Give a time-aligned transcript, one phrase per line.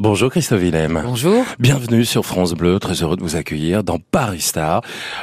[0.00, 1.02] Bonjour Christophe Willem.
[1.04, 1.44] Bonjour.
[1.58, 4.80] Bienvenue sur France Bleu, très heureux de vous accueillir dans Paris Star.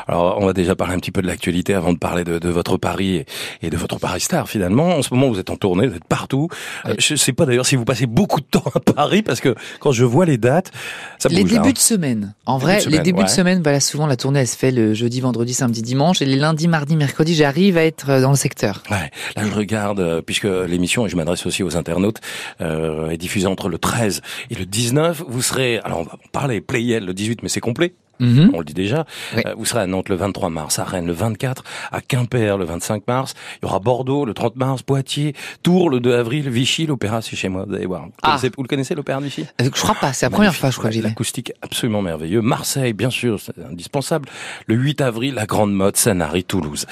[0.07, 2.49] Alors on va déjà parler un petit peu de l'actualité avant de parler de, de
[2.49, 3.25] votre Paris
[3.63, 4.89] et, de votre Paris Star finalement.
[4.89, 6.49] En ce moment vous êtes en tournée, vous êtes partout.
[6.85, 9.55] Euh, je sais pas d'ailleurs si vous passez beaucoup de temps à Paris parce que
[9.79, 10.71] quand je vois les dates,
[11.17, 11.73] ça Les bouge, débuts hein.
[11.73, 12.35] de semaine.
[12.45, 13.25] En vrai, de les semaine, débuts ouais.
[13.25, 16.25] de semaine, voilà, souvent la tournée elle se fait le jeudi, vendredi, samedi, dimanche et
[16.25, 18.83] les lundis, mardi, mercredi, j'arrive à être euh, dans le secteur.
[18.91, 22.21] Ouais, là je regarde, euh, puisque l'émission, et je m'adresse aussi aux internautes,
[22.61, 24.21] euh, est diffusée entre le 13
[24.51, 25.23] et le 19.
[25.27, 27.93] Vous serez, alors on va parler Playel le 18, mais c'est complet.
[28.19, 28.49] Mhm.
[28.55, 29.05] On le dit déjà.
[29.35, 29.43] Oui.
[29.45, 32.65] Euh, vous serez à Nantes le 23 mars, à Rennes le 24, à Quimper le
[32.65, 33.35] 25 mars.
[33.61, 37.35] Il y aura Bordeaux le 30 mars, Poitiers, Tours le 2 avril, Vichy, l'opéra c'est
[37.35, 37.65] chez moi.
[37.67, 38.05] Vous allez voir.
[38.05, 38.29] Vous, Ah.
[38.29, 39.45] connaissez, vous le connaissez l'opéra de Vichy?
[39.61, 41.09] Euh, Je crois pas, c'est la première fois, je crois j'y vais.
[41.09, 42.41] L'acoustique absolument merveilleux.
[42.41, 44.27] Marseille, bien sûr, c'est indispensable.
[44.65, 46.87] Le 8 avril, la Grande Mode, Sanary, Toulouse.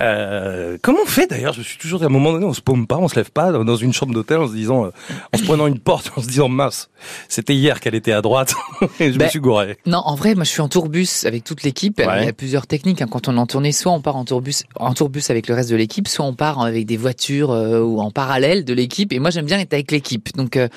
[0.00, 1.52] Euh, comment on fait d'ailleurs?
[1.52, 3.52] Je suis toujours à un moment donné, on se paume pas, on se lève pas
[3.52, 4.90] dans une chambre d'hôtel en se disant, euh,
[5.32, 6.90] en se prenant une porte, en se disant mince,
[7.28, 8.54] c'était hier qu'elle était à droite
[9.00, 9.78] et je me Ben, suis gouré.
[9.86, 11.98] Non, en vrai, moi je suis en tourbus avec toute l'équipe.
[11.98, 12.22] Ouais.
[12.22, 13.06] Il y a plusieurs techniques hein.
[13.10, 13.72] quand on est en tournée.
[13.72, 16.60] Soit on part en tourbus, en tourbus avec le reste de l'équipe, soit on part
[16.60, 19.12] avec des voitures euh, ou en parallèle de l'équipe.
[19.12, 20.34] Et moi j'aime bien être avec l'équipe.
[20.36, 20.68] Donc euh,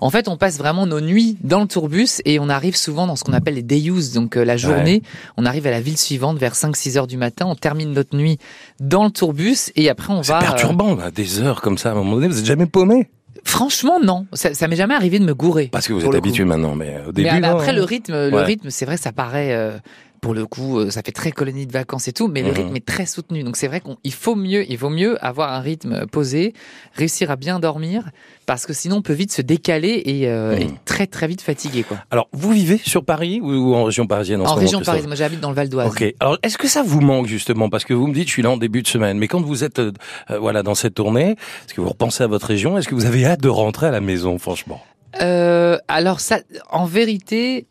[0.00, 3.16] en fait, on passe vraiment nos nuits dans le tourbus et on arrive souvent dans
[3.16, 4.12] ce qu'on appelle les day use.
[4.12, 5.02] Donc euh, la journée,
[5.36, 7.46] on arrive à la ville suivante vers 5-6 heures du matin.
[7.46, 8.38] On termine notre nuit
[8.80, 10.38] dans le tourbus et après on C'est va.
[10.38, 11.90] euh, perturbant, là, des heures comme ça.
[11.90, 13.08] À un moment donné, vous êtes jamais paumé?
[13.46, 14.26] Franchement, non.
[14.32, 15.68] Ça, ça m'est jamais arrivé de me gourer.
[15.70, 17.28] Parce que vous êtes habitué maintenant, mais au début.
[17.30, 17.72] mais, mais après hein.
[17.74, 18.44] le rythme, le Ouais.
[18.44, 19.54] rythme, c'est vrai, ça paraît.
[19.54, 19.76] euh,
[20.24, 22.56] pour le coup, euh, ça fait très colonie de vacances et tout, mais le Mhm.
[22.56, 23.42] rythme est très soutenu.
[23.42, 26.54] Donc c'est vrai qu'il faut mieux, il vaut mieux avoir un rythme posé,
[26.94, 28.08] réussir à bien dormir,
[28.46, 30.62] parce que sinon on peut vite se décaler et, euh, Mhm.
[30.62, 31.98] et très très vite fatigué quoi.
[32.10, 35.08] Alors, vous vivez sur Paris ou, ou en région parisienne en, En ce région parisienne,
[35.08, 35.88] moi j'habite dans le Val d'Oise.
[35.92, 36.14] Ok.
[36.20, 37.68] Alors, est-ce que ça vous manque justement?
[37.68, 39.62] Parce que vous me dites, je suis là en début de semaine, mais quand vous
[39.62, 39.92] êtes euh,
[40.30, 41.32] euh, voilà dans cette tournée,
[41.66, 42.78] est-ce que vous repensez à votre région?
[42.78, 44.80] Est-ce que vous avez hâte de rentrer à la maison, franchement?
[45.20, 46.38] Euh, alors ça,
[46.70, 47.66] en vérité,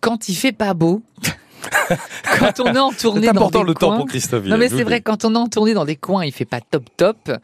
[0.00, 1.00] quand il fait pas beau,
[2.38, 4.44] quand on est en tournée dans important des le temps coins- pour Christophe.
[4.46, 6.44] Non mais c'est le vrai, quand on est en tournée dans des coins, il fait
[6.44, 7.16] pas top top.
[7.28, 7.36] euh,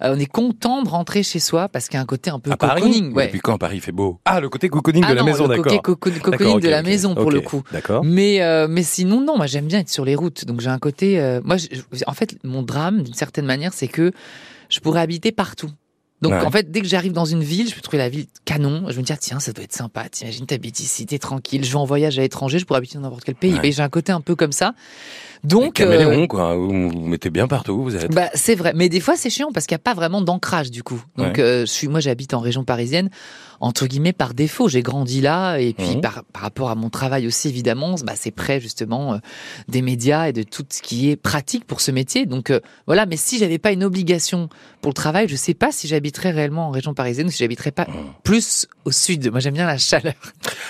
[0.00, 2.50] on est content de rentrer chez soi parce qu'il y a un côté un peu
[2.50, 3.12] À cocooning.
[3.14, 3.26] Ouais.
[3.26, 5.64] Depuis quand Paris fait beau Ah, le côté cocooning Ah de la maison, le d'accord.
[5.64, 7.62] côté coco- cocooning de la maison pour le coup.
[7.72, 8.04] D'accord.
[8.04, 10.44] Mais euh, mais sinon non, moi j'aime bien être sur les routes.
[10.44, 11.20] Donc j'ai un côté.
[11.20, 11.66] euh, moi, je-
[12.06, 14.12] en fait, mon drame d'une certaine manière, c'est que
[14.68, 15.70] je pourrais habiter partout.
[16.24, 16.40] Donc Ouais.
[16.46, 18.86] en fait, dès que j'arrive dans une ville, je peux trouver la ville canon.
[18.88, 20.08] Je me dis ah, tiens, ça doit être sympa.
[20.08, 21.62] T'imagines, t'habites ici, t'es tranquille.
[21.64, 23.52] Je vais en voyage à l'étranger, je pourrais habiter dans n'importe quel pays.
[23.52, 23.68] Ouais.
[23.68, 24.72] Et j'ai un côté un peu comme ça.
[25.44, 26.54] Donc euh, Caméléon, quoi.
[26.56, 28.10] Vous vous mettez bien partout, vous êtes.
[28.12, 30.70] bah, c'est vrai, mais des fois c'est chiant parce qu'il n'y a pas vraiment d'ancrage
[30.70, 31.02] du coup.
[31.16, 31.40] Donc Ouais.
[31.42, 33.10] euh, je suis, moi j'habite en région parisienne
[33.60, 34.68] entre guillemets par défaut.
[34.68, 36.00] J'ai grandi là et puis Mhm.
[36.00, 39.18] par, par rapport à mon travail aussi évidemment, bah, c'est près justement euh,
[39.68, 42.24] des médias et de tout ce qui est pratique pour ce métier.
[42.26, 44.48] Donc euh, voilà, mais si j'avais pas une obligation
[44.80, 47.70] pour le travail, je sais pas si j'habiterais réellement en région parisienne ou si j'habiterais
[47.70, 47.94] pas Mhm.
[48.22, 49.30] plus au sud.
[49.30, 50.14] Moi j'aime bien la chaleur.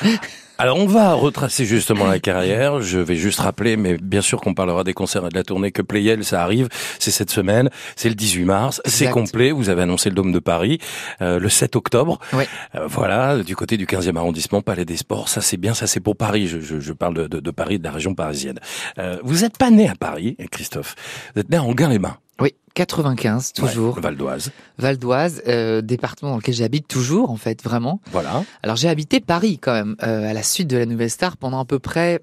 [0.56, 2.80] Alors on va retracer justement la carrière.
[2.80, 5.72] Je vais juste rappeler, mais bien sûr qu'on parlera des concerts et de la tournée
[5.72, 6.68] que Playel, ça arrive.
[7.00, 9.50] C'est cette semaine, c'est le 18 mars, c'est complet.
[9.50, 10.78] Vous avez annoncé le Dôme de Paris
[11.22, 12.20] euh, le 7 octobre.
[12.32, 12.46] Ouais.
[12.76, 15.28] Euh, voilà, du côté du 15e arrondissement, Palais des Sports.
[15.28, 16.46] Ça c'est bien, ça c'est pour Paris.
[16.46, 18.60] Je, je, je parle de, de, de Paris, de la région parisienne.
[18.98, 20.94] Euh, vous n'êtes pas né à Paris, Christophe.
[21.34, 24.50] Vous êtes né à Anguin-les-Bains, Oui, 95 toujours, Ouais, Val d'Oise.
[24.78, 28.00] Val d'Oise, euh, département dans lequel j'habite toujours en fait vraiment.
[28.10, 28.42] Voilà.
[28.62, 31.60] Alors j'ai habité Paris quand même, euh, à la suite de la Nouvelle Star pendant
[31.60, 32.20] à peu près,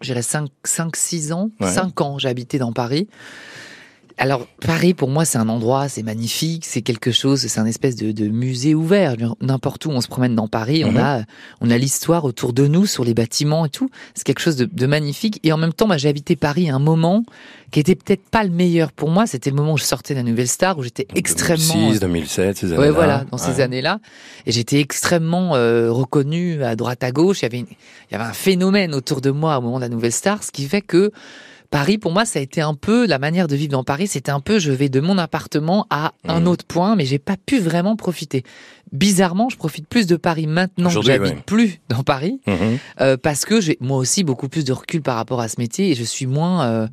[0.00, 1.70] j'irais 5-6 ans, Ouais.
[1.70, 3.08] 5 ans j'ai habité dans Paris.
[4.18, 7.96] Alors Paris pour moi c'est un endroit, c'est magnifique, c'est quelque chose, c'est un espèce
[7.96, 9.14] de, de musée ouvert.
[9.40, 10.96] N'importe où on se promène dans Paris, on Mhm.
[10.98, 11.22] a
[11.60, 13.88] on a l'histoire autour de nous sur les bâtiments et tout.
[14.14, 15.40] C'est quelque chose de, de magnifique.
[15.42, 17.24] Et en même temps, bah, j'ai habité Paris à un moment
[17.70, 19.26] qui était peut-être pas le meilleur pour moi.
[19.26, 22.56] C'était le moment où je sortais de la Nouvelle Star, où j'étais extrêmement 2006, 2007,
[22.58, 22.80] ces années-là.
[22.82, 23.60] Ouais, voilà, dans ces Ouais.
[23.62, 23.98] années-là.
[24.46, 27.40] Et j'étais extrêmement euh, reconnu à droite à gauche.
[27.40, 27.66] Il y, avait une-
[28.10, 30.50] il y avait un phénomène autour de moi au moment de la Nouvelle Star, ce
[30.50, 31.10] qui fait que
[31.72, 34.06] Paris, pour moi, ça a été un peu la manière de vivre dans Paris.
[34.06, 36.46] C'était un peu, je vais de mon appartement à un Mhm.
[36.48, 38.44] autre point, mais j'ai pas pu vraiment profiter.
[38.92, 41.42] Bizarrement, je profite plus de Paris maintenant que j'habite ouais.
[41.46, 42.78] plus dans Paris, Mhm.
[43.00, 45.90] euh, parce que j'ai moi aussi beaucoup plus de recul par rapport à ce métier
[45.90, 46.86] et je suis moins euh,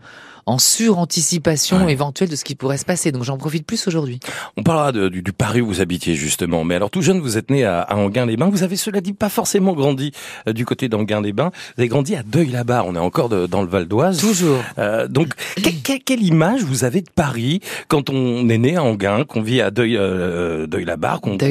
[0.46, 1.92] en suranticipation Ouais.
[1.92, 3.12] éventuelle de ce qui pourrait se passer.
[3.12, 4.19] Donc j'en profite plus aujourd'hui.
[4.57, 6.63] On parlera de- du, du Paris où vous habitiez justement.
[6.63, 8.50] Mais alors tout jeune, vous êtes né à, à Anguin-les-Bains.
[8.50, 10.12] Vous avez cela dit pas forcément grandi
[10.48, 11.51] euh, du côté d'Anguin-les-Bains.
[11.54, 12.88] Vous avez grandi à Deuil-la-Barre.
[12.88, 14.18] On est encore de- dans le Val d'Oise.
[14.19, 14.63] Toujours.
[14.80, 18.84] Euh, donc que- que- quelle image vous avez de Paris quand on est né à
[18.84, 21.50] Anguin, qu'on vit à Deuil, euh, Deuil-la-Barre, qu'on Deuil.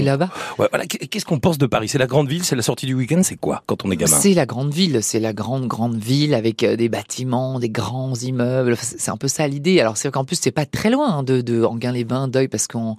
[0.59, 0.87] Ouais, voilà.
[0.87, 1.89] Qu'est-ce qu'on pense de Paris?
[1.89, 4.17] C'est la grande ville, c'est la sortie du week-end, c'est quoi quand on est gamin?
[4.17, 8.15] C'est la grande ville, c'est la grande grande ville avec euh, des bâtiments, des grands
[8.15, 8.77] immeubles.
[8.81, 9.81] C'est un peu ça l'idée.
[9.81, 12.97] Alors c'est qu'en plus c'est pas très loin hein, de, de Anguin-les-Bains, Deuil, parce qu'en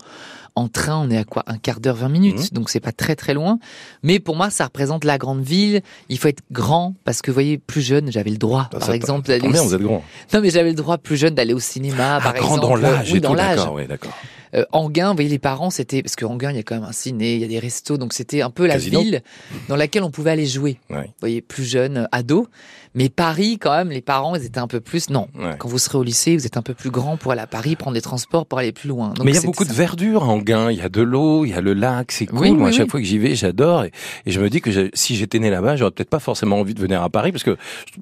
[0.55, 1.43] En train, on est à quoi?
[1.47, 2.37] Un quart d'heure, 20 minutes.
[2.39, 2.47] Mhm.
[2.53, 3.59] Donc c'est pas très très loin.
[4.03, 5.81] Mais pour moi, ça représente la grande ville.
[6.09, 8.83] Il faut être grand parce que, vous voyez, plus jeune, j'avais le droit, Ah, par
[8.87, 10.03] ça, exemple, d'aller au vous êtes grand.
[10.33, 12.67] Non, mais j'avais le droit plus jeune d'aller au cinéma, par Ah, grand exemple.
[12.67, 14.11] dans l'âge Oui, d'accord, oui, d'accord.
[14.55, 16.83] Euh, Anguin, vous voyez, les parents, c'était parce que Anguin, il y a quand même
[16.83, 19.01] un ciné, il y a des restos, donc c'était un peu la Casino.
[19.01, 19.21] ville
[19.67, 20.79] dans laquelle on pouvait aller jouer.
[20.89, 21.05] Ouais.
[21.05, 22.47] Vous voyez, plus jeune, euh, ado.
[22.95, 25.09] Mais Paris, quand même, les parents, ils étaient un peu plus.
[25.09, 25.55] Non, Ouais.
[25.59, 27.75] quand vous serez au lycée, vous êtes un peu plus grand pour aller à Paris,
[27.75, 29.09] prendre des transports pour aller plus loin.
[29.09, 30.71] Donc, Mais il y a beaucoup de verdure en Gain.
[30.71, 32.39] Il y a de l'eau, il y a le lac, c'est cool.
[32.39, 32.89] Oui, Moi, à chaque oui.
[32.89, 33.83] fois que j'y vais, j'adore.
[33.83, 33.91] Et,
[34.25, 36.79] et je me dis que si j'étais né là-bas, j'aurais peut-être pas forcément envie de
[36.81, 37.57] venir à Paris parce que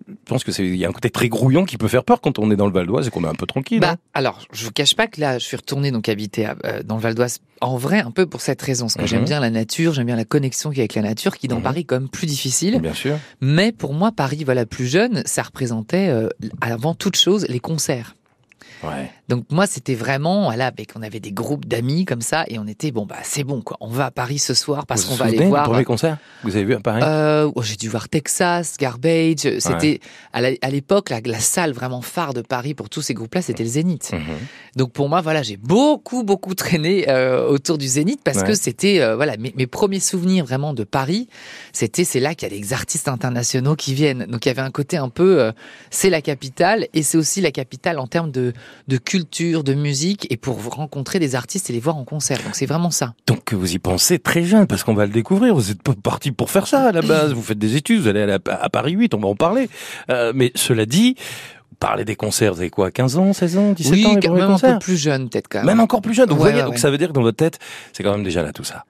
[0.07, 2.21] je pense que c'est il y a un côté très grouillon qui peut faire peur
[2.21, 3.79] quand on est dans le Val d'Oise et qu'on est un peu tranquille.
[3.81, 3.97] Bah, hein.
[4.13, 6.95] alors, je vous cache pas que là, je suis retourné donc habiter à- euh, dans
[6.95, 9.07] le Val d'Oise en vrai un peu pour cette raison, parce que Mhm.
[9.07, 11.47] j'aime bien la nature, j'aime bien la connexion qu'il y a avec la nature, qui
[11.47, 11.63] dans Mhm.
[11.63, 12.79] Paris est quand même plus difficile.
[12.81, 13.17] Bien sûr.
[13.41, 16.27] Mais pour moi, Paris, voilà, plus jeune, ça représentait euh,
[16.61, 18.15] avant toute chose les concerts.
[18.83, 19.11] Ouais.
[19.29, 22.67] Donc moi, c'était vraiment, voilà, avec, on avait des groupes d'amis comme ça, et on
[22.67, 25.13] était bon, bah c'est bon quoi, on va à Paris ce soir parce vous qu'on
[25.15, 25.63] vous va aller voir.
[25.65, 27.01] premier concert que vous avez vu à Paris?
[27.03, 29.59] Euh, oh, j'ai dû voir Texas, Garbage.
[29.59, 29.99] C'était
[30.33, 33.69] à l'époque la, la salle vraiment phare de Paris pour tous ces groupes-là, c'était le
[33.69, 34.11] Zénith.
[34.13, 34.19] Mhm.
[34.75, 38.43] Donc pour moi, voilà, j'ai beaucoup beaucoup traîné euh, autour du Zénith parce Ouais.
[38.47, 41.27] que c'était euh, voilà mes, mes premiers souvenirs vraiment de Paris.
[41.73, 44.25] C'était c'est là qu'il y a des artistes internationaux qui viennent.
[44.25, 45.51] Donc il y avait un côté un peu euh,
[45.89, 48.53] c'est la capitale et c'est aussi la capitale en termes de
[48.87, 52.41] de culture, de musique et pour rencontrer des artistes et les voir en concert.
[52.43, 53.13] Donc c'est vraiment ça.
[53.27, 55.53] Donc vous y pensez très jeune parce qu'on va le découvrir.
[55.55, 57.33] Vous êtes pas parti pour faire ça à la base.
[57.33, 59.69] Vous faites des études, vous allez à, à Paris 8, on va en parler.
[60.09, 61.15] Euh, mais cela dit,
[61.69, 64.29] vous parlez des concerts, vous avez quoi 15 ans, 16 ans, 17 oui, ans les
[64.29, 65.67] même concerts plus jeune peut-être quand même.
[65.67, 66.27] Même encore plus jeune.
[66.27, 66.79] Donc, vous Ouais, voyez, ouais, donc ouais.
[66.79, 67.59] ça veut dire que dans votre tête,
[67.93, 68.85] c'est quand même déjà là tout ça.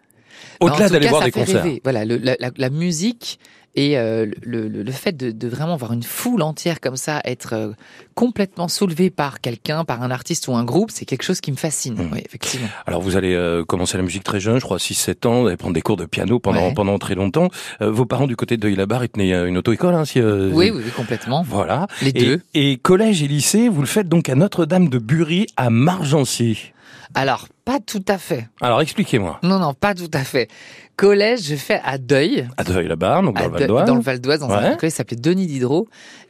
[0.60, 1.62] Bah, Au-delà d'aller voir des concerts.
[1.64, 1.82] rêver.
[1.84, 3.40] Voilà, le- la, la- la musique
[3.78, 7.22] et euh, le, le- le fait de, de vraiment voir une foule entière comme ça,
[7.24, 7.72] être euh,
[8.16, 11.58] complètement soulevé par quelqu'un, par un artiste ou un groupe, c'est quelque chose qui me
[11.58, 11.94] fascine.
[11.94, 12.10] Mhm.
[12.12, 12.68] Oui, effectivement.
[12.88, 15.58] Alors vous allez euh, commencer la musique très jeune, je crois 6-7 ans, vous allez
[15.58, 16.74] prendre des cours de piano pendant Ouais.
[16.74, 17.50] pendant très longtemps.
[17.82, 20.50] Euh, vos parents du côté de Deuil-la-Barre, ils tenaient euh, une auto-école, hein, si, euh,
[20.52, 21.44] Oui, oui, oui, complètement.
[21.48, 21.86] Voilà.
[22.02, 22.42] Les Et, deux.
[22.56, 26.74] et collège et lycée, vous le faites donc à Notre-Dame de Bury, à Margency.
[27.14, 28.48] Alors, pas tout à fait.
[28.62, 29.40] Alors expliquez-moi.
[29.44, 30.48] Non, non, pas tout à fait.
[30.96, 33.86] Collège, je fais à Deuil, À Deuil-la-Barre, donc dans le Val Deuil- d'Oise.
[33.88, 34.56] dans le Val d'Oise, dans Ouais.
[34.56, 35.88] un collège qui s'appelait Denis Diderot.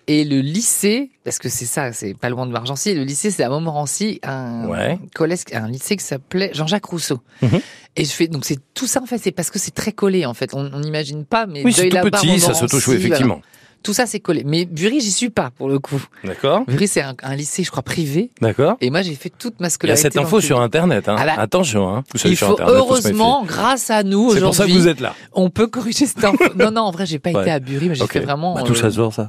[0.10, 3.44] Et le lycée, parce que c'est ça, c'est pas loin de Margency, le lycée c'est
[3.44, 4.98] à Montmorency, un Ouais.
[5.14, 7.20] collège, un lycée qui s'appelait Jean-Jacques Rousseau.
[7.42, 7.60] Mhm.
[7.98, 10.26] Et je fais, donc c'est tout ça en fait, c'est parce que c'est très collé
[10.26, 10.54] en fait.
[10.54, 13.38] On n'imagine pas, mais Oui, tout Deuil-la-Barre, petit, ça se touche, oui, voilà.
[13.84, 14.44] Tout ça c'est collé.
[14.46, 16.02] Mais Bury, j'y suis pas pour le coup.
[16.24, 18.32] D'accord Bury, c'est un, un lycée, je crois, privé.
[18.42, 20.02] D'accord Et moi, j'ai fait toute ma Il y a scolarité.
[20.02, 20.60] cette info sur.
[20.60, 21.08] Internet.
[21.08, 21.16] Hein.
[21.20, 22.04] Ah bah, Attention, hein.
[22.12, 24.70] Vous savez, Il sur faut Internet, faut heureusement, grâce à nous C'est pour ça que
[24.70, 25.14] aujourd'hui, vous êtes là.
[25.34, 26.44] on peut corriger cette info.
[26.56, 27.42] non, non, en vrai, j'ai pas Ouais.
[27.44, 28.56] été à Bury, mais j'ai fait vraiment.
[28.56, 29.28] Bah, tout euh, ça se voit, ça.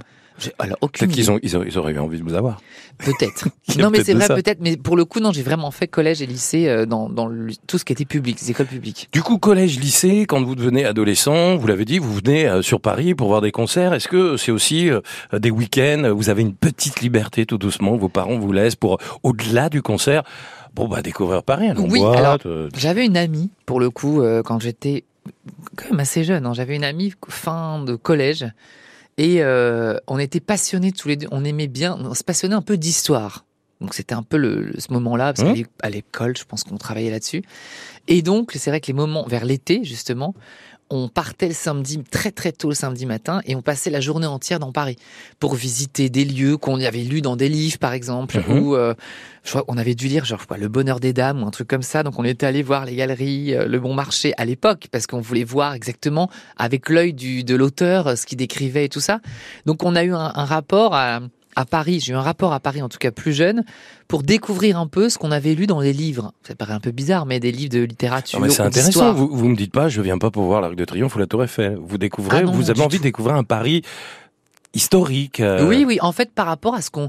[0.58, 2.60] Alors, aucune Peut-être qu'ils ont, ils, ont- ils auraient eu envie de vous avoir.
[2.98, 3.48] Peut-être.
[3.78, 4.58] Non, mais c'est vrai, peut-être.
[4.60, 7.52] Mais pour le coup, non, j'ai vraiment fait collège et lycée euh, dans, dans le-
[7.66, 9.08] tout ce qui était public, les écoles publiques.
[9.12, 12.80] Du coup, collège, lycée, quand vous devenez adolescent, vous l'avez dit, vous venez euh, sur
[12.80, 13.94] Paris pour voir des concerts.
[13.94, 15.00] Est-ce que c'est aussi euh,
[15.32, 17.96] des week-ends Vous avez une petite liberté tout doucement.
[17.96, 20.22] Vos parents vous laissent pour, au-delà du concert,
[20.74, 21.70] bon, bah, découvrir Paris.
[21.72, 25.04] en Oui, boîte, alors, euh, J'avais une amie, pour le coup, euh, quand j'étais
[25.76, 26.46] quand même assez jeune.
[26.46, 26.52] hein.
[26.54, 28.46] J'avais une amie fin de collège.
[29.18, 31.26] Et euh, on était passionnés tous les deux.
[31.30, 33.44] On aimait bien, on se passionnait un peu d'histoire.
[33.80, 35.64] Donc c'était un peu le, ce moment-là, parce Mmh.
[35.80, 37.42] qu'à l'école, je pense qu'on travaillait là-dessus.
[38.08, 40.34] Et donc, c'est vrai que les moments vers l'été, justement,
[40.90, 44.26] on partait le samedi, très très tôt le samedi matin, et on passait la journée
[44.26, 44.96] entière dans Paris
[45.38, 48.58] pour visiter des lieux qu'on y avait lus dans des livres, par exemple, Mhm.
[48.58, 48.94] ou euh,
[49.44, 51.68] je crois qu'on avait dû lire genre pas, Le Bonheur des Dames ou un truc
[51.68, 52.02] comme ça.
[52.02, 55.20] Donc on était allé voir les galeries, euh, le Bon Marché à l'époque, parce qu'on
[55.20, 59.20] voulait voir exactement avec l'œil du de l'auteur euh, ce qu'il décrivait et tout ça.
[59.66, 61.20] Donc on a eu un, un rapport à
[61.58, 63.64] à Paris, j'ai eu un rapport à Paris en tout cas plus jeune
[64.06, 66.32] pour découvrir un peu ce qu'on avait lu dans les livres.
[66.46, 68.38] Ça paraît un peu bizarre, mais des livres de littérature.
[68.40, 69.12] Mais c'est intéressant.
[69.12, 71.26] Vous, vous me dites pas, je viens pas pour voir l'Arc de Triomphe ou la
[71.26, 71.76] Tour Eiffel.
[71.82, 73.02] Vous découvrez, Ah non, vous avez envie tout.
[73.02, 73.82] de découvrir un Paris
[74.74, 75.40] historique.
[75.40, 75.98] euh, Oui, oui.
[76.00, 77.08] En fait, par rapport à ce qu'on,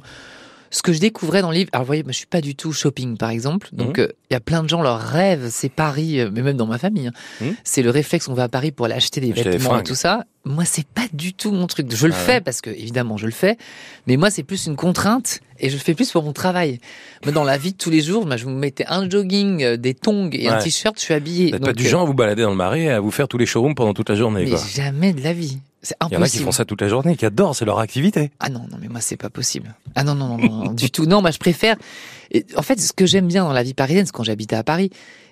[0.72, 1.70] ce que je découvrais dans le livre.
[1.74, 3.70] Alors, vous voyez, moi, je suis pas du tout shopping, par exemple.
[3.74, 4.06] Donc, Mhm.
[4.06, 6.68] euh, il y a plein de gens, leur rêve, c'est Paris, euh, mais même dans
[6.68, 7.08] ma famille.
[7.08, 7.12] hein.
[7.42, 7.56] Mhm.
[7.64, 9.96] C'est le réflexe, on va à Paris pour aller acheter des Acheter vêtements et tout
[9.96, 10.26] ça.
[10.50, 11.94] Moi, c'est pas du tout mon truc.
[11.96, 13.56] Je le Ah fais parce que, évidemment, je le fais.
[14.08, 16.80] Mais moi, c'est plus une contrainte et je le fais plus pour mon travail.
[17.24, 19.78] Moi, dans la vie de tous les jours, moi, je vous mettais un jogging, euh,
[19.78, 21.46] des tongs et un t-shirt, je suis habillé.
[21.48, 23.12] Vous n'êtes pas du euh, genre à vous balader dans le marais et à vous
[23.12, 24.46] faire tous les showrooms pendant toute la journée.
[24.46, 24.64] Mais quoi.
[24.74, 25.60] jamais de la vie.
[25.84, 26.44] C'est Il y en a qui impossible.
[26.46, 28.32] font ça toute la journée, qui adorent, c'est leur activité.
[28.40, 29.76] Ah non, non, mais moi, c'est pas possible.
[29.96, 31.06] Ah non, non, non, non, non, du tout.
[31.06, 31.78] Non, moi, je préfère.
[32.58, 34.90] En fait, ce que j'aime bien dans la vie parisienne, c'est quand j'habitais à Paris,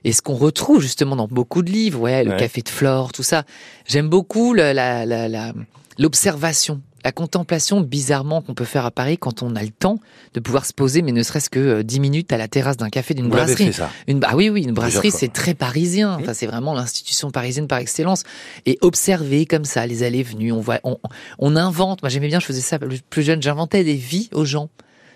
[0.08, 2.38] et ce qu'on retrouve justement dans beaucoup de livres, ouais, le Ouais.
[2.38, 3.44] café de Flore, tout ça.
[3.86, 5.54] J'aime beaucoup le- la, la, la-
[6.00, 10.00] l'observation, la contemplation bizarrement qu'on peut faire à Paris quand on a le temps
[10.34, 12.90] de pouvoir se poser, mais ne serait-ce que euh, 10 minutes à la terrasse d'un
[12.90, 13.66] café d'une brasserie.
[13.68, 13.90] fait ça?
[14.08, 16.18] Une, ah oui, oui, une brasserie, c'est très parisien.
[16.22, 18.24] Enfin, c'est vraiment l'institution parisienne par excellence.
[18.66, 20.98] Et observer comme ça, les allées venues, on voit, on,
[21.40, 22.02] on invente.
[22.02, 24.70] Moi, j'aimais bien, je faisais ça plus jeune, j'inventais des vies aux gens.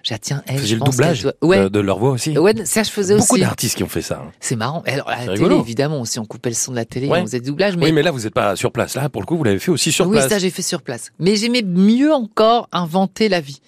[0.03, 1.63] J'ai tiens, elle, je le doublage doit- Ouais.
[1.63, 2.37] de, de leur voix aussi.
[2.37, 3.41] Ouais, ça je faisais Beaucoup aussi.
[3.41, 4.23] d'artistes qui ont fait ça.
[4.25, 4.31] hein.
[4.39, 4.81] C'est marrant.
[4.85, 7.19] Alors, à la télé, évidemment, aussi, on coupait le son de la télé, Ouais.
[7.21, 7.77] on faisait du doublage.
[7.77, 8.95] Mais, Oui, mais là, vous n'êtes pas sur place.
[8.95, 10.29] Là, pour le coup, vous l'avez fait aussi sur oui, place.
[10.29, 11.11] ça, j'ai fait sur place.
[11.19, 13.61] Mais j'aimais mieux encore inventer la vie.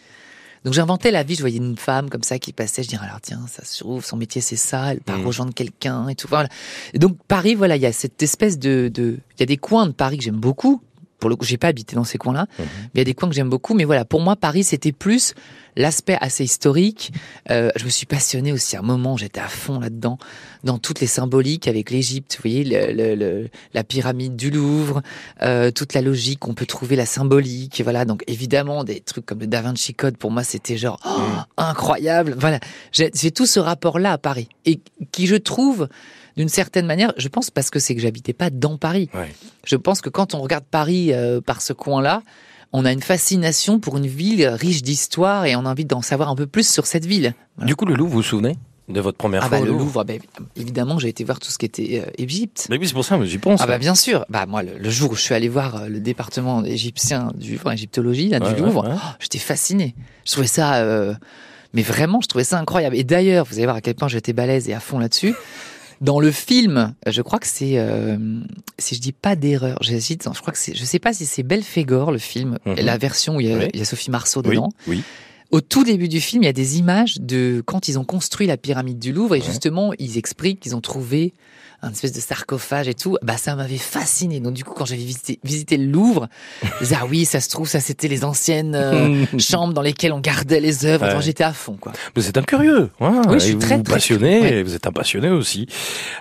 [0.66, 3.20] Donc j'inventais la vie, je voyais une femme comme ça qui passait, je dirais alors
[3.22, 5.26] tiens, ça se trouve, son métier c'est ça, elle part Mhm.
[5.28, 6.28] rejoindre quelqu'un et tout.
[6.30, 6.48] Voilà.
[6.94, 9.58] Et donc Paris, voilà, il y a cette espèce de, de, il y a des
[9.58, 10.82] coins de Paris que j'aime beaucoup.
[11.24, 12.66] Pour le coup, j'ai pas habité dans ces coins-là, Mhm.
[12.66, 13.74] mais il y a des coins que j'aime beaucoup.
[13.76, 15.34] Mais voilà, pour moi, Paris, c'était plus
[15.78, 17.14] l'aspect assez historique.
[17.50, 20.18] Euh, je me suis passionné aussi à un moment, j'étais à fond là-dedans,
[20.66, 22.36] dans toutes les symboliques avec l'Égypte.
[22.36, 25.02] Vous voyez, le, le- le- la pyramide du Louvre,
[25.42, 27.80] euh, toute la logique qu'on peut trouver, la symbolique.
[27.84, 31.22] Voilà, donc évidemment, des trucs comme le Da Vinci Code, pour moi, c'était genre oh,
[31.58, 32.36] incroyable.
[32.38, 32.60] Voilà,
[32.92, 34.80] j'ai tout ce rapport-là à Paris et
[35.12, 35.88] qui, je trouve,
[36.38, 39.10] d'une certaine manière, je pense parce que c'est que j'habitais pas dans Paris.
[39.14, 39.34] Ouais.
[39.66, 42.22] Je pense que quand on regarde Paris euh, par ce coin-là,
[42.72, 46.30] on a une fascination pour une ville riche d'histoire et on a envie d'en savoir
[46.30, 47.34] un peu plus sur cette ville.
[47.58, 47.68] Voilà.
[47.68, 48.56] Du coup, le Louvre, vous vous souvenez
[48.90, 49.84] de votre première Ah fois bah au le Louvre?
[49.86, 50.14] Louvre, bah,
[50.58, 52.66] évidemment, j'ai été voir tout ce qui était euh, Égypte.
[52.70, 53.62] Mais oui, c'est pour ça, mais j'y pense.
[53.62, 54.26] Ah bah bien sûr.
[54.30, 57.56] Bah moi, le, le jour où je suis allé voir euh, le département égyptien du
[57.56, 58.94] enfin, égyptologie là, Ouais, du ouais, Louvre, ouais.
[58.94, 59.96] oh, j'étais fasciné.
[60.26, 61.14] Je trouvais ça, euh,
[61.74, 62.96] mais vraiment, je trouvais ça incroyable.
[62.98, 65.34] Et d'ailleurs, vous allez voir à quel point j'étais balèze et à fond là-dessus.
[66.02, 68.18] Dans le film, je crois que c'est, euh,
[68.80, 70.28] si je dis pas d'erreur, j'hésite.
[70.34, 72.76] Je crois que c'est, je sais pas si c'est Belphégor le film, Mhm.
[72.76, 73.68] la version où il y a, Oui.
[73.74, 74.70] il y a Sophie Marceau oui, dedans.
[74.88, 75.04] oui.
[75.52, 78.48] Au tout début du film, il y a des images de quand ils ont construit
[78.48, 79.46] la pyramide du Louvre et Ouais.
[79.46, 81.34] justement, ils expliquent qu'ils ont trouvé
[81.84, 83.18] un espèce de sarcophage et tout.
[83.22, 84.40] Bah, ça m'avait fasciné.
[84.40, 86.28] Donc, du coup, quand j'avais visité, visité le Louvre,
[86.64, 90.14] je disais, ah oui, ça se trouve, ça c'était les anciennes euh, chambres dans lesquelles
[90.14, 91.06] on gardait les œuvres.
[91.16, 91.22] Ouais.
[91.22, 91.92] J'étais à fond, quoi.
[92.16, 92.90] Vous êtes un curieux.
[93.02, 94.64] hein, Oui, je suis vous très, vous très passionné, ouais.
[94.64, 95.68] vous êtes un passionné aussi.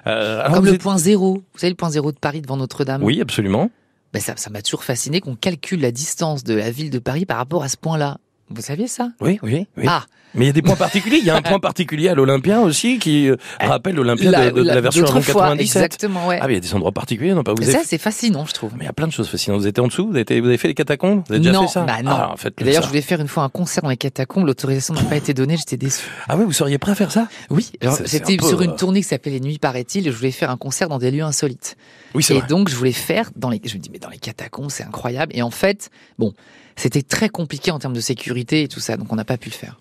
[0.07, 1.43] Euh, Comme le êtes- point zéro.
[1.53, 3.03] Vous savez, le point zéro de Paris devant Notre-Dame.
[3.03, 3.71] Oui, absolument.
[4.13, 7.25] Ben, ça, ça m'a toujours fasciné qu'on calcule la distance de la ville de Paris
[7.25, 8.19] par rapport à ce point-là.
[8.55, 9.11] Vous saviez ça?
[9.21, 9.85] Oui, oui, oui.
[9.87, 10.05] Ah,
[10.35, 11.19] Mais il y a des points particuliers.
[11.19, 14.63] Il y a un point particulier à l'Olympien aussi qui euh, rappelle l'Olympien de, de-
[14.63, 15.61] de la version avant d'autrefois, 97.
[15.83, 16.39] exactement, ouais.
[16.41, 17.87] Ah, mais il y a des endroits particuliers, non pas vous ça, avez...
[17.87, 18.73] c'est fascinant, je trouve.
[18.77, 19.61] Mais il y a plein de choses fascinantes.
[19.61, 21.53] Vous étiez en dessous vous avez, été- vous avez fait les catacombes Vous avez déjà
[21.53, 22.11] non, fait ça bah non.
[22.13, 22.83] Ah, D'ailleurs, ça.
[22.83, 24.47] je voulais faire une fois un concert dans les catacombes.
[24.47, 25.57] L'autorisation n'a pas été donnée.
[25.57, 26.07] J'étais déçu.
[26.29, 27.29] Ah oui, vous seriez prêt à faire ça?
[27.51, 27.71] Oui.
[28.07, 30.05] C'était un sur euh, une tournée qui s'appelait Les Nuits paraît-il.
[30.05, 31.77] Je voulais faire un concert dans des lieux insolites.
[32.15, 32.47] Oui, c'est Et vrai.
[32.49, 33.61] donc, je voulais faire dans les.
[33.65, 35.33] Je me dis, mais dans les catacombes, c'est incroyable.
[35.35, 36.33] Et en fait, bon,
[36.77, 38.97] c'était très compliqué en termes de sécurité et tout ça.
[38.97, 39.79] Donc, on n'a pas pu le faire.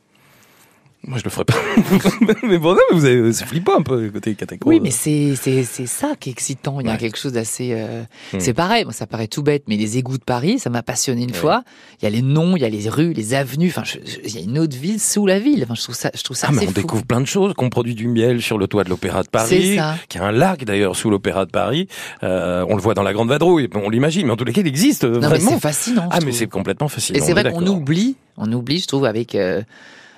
[1.07, 1.55] Moi, je le ferais pas.
[2.43, 4.67] mais bon, non, mais vous avez, c'est flippant un peu côté catacombes.
[4.71, 6.79] Oui, mais c'est c'est c'est ça qui est excitant.
[6.79, 6.97] Il y a Ouais.
[6.99, 7.69] quelque chose d'assez.
[7.73, 8.03] euh,
[8.33, 8.39] Hmm.
[8.39, 8.83] C'est pareil.
[8.83, 11.35] Moi, ça paraît tout bête, mais les égouts de Paris, ça m'a passionné une Ouais.
[11.37, 11.63] fois.
[12.01, 13.69] Il y a les noms, il y a les rues, les avenues.
[13.69, 15.63] Enfin, je- il y a une autre ville sous la ville.
[15.63, 16.73] Enfin, je trouve ça, je trouve ça Ah, mais on fou.
[16.73, 19.47] découvre plein de choses, qu'on produit du miel sur le toit de l'Opéra de Paris,
[19.49, 19.95] C'est ça.
[20.07, 21.87] qu'il y a un lac d'ailleurs sous l'Opéra de Paris.
[22.21, 24.61] Euh, on le voit dans la Grande Vadrouille, on l'imagine, mais en tous les cas,
[24.61, 26.07] il existe Non, mais c'est fascinant.
[26.11, 27.17] Ah, mais c'est complètement fascinant.
[27.17, 29.61] Et c'est vrai qu'on oublie, on oublie, je trouve, avec euh,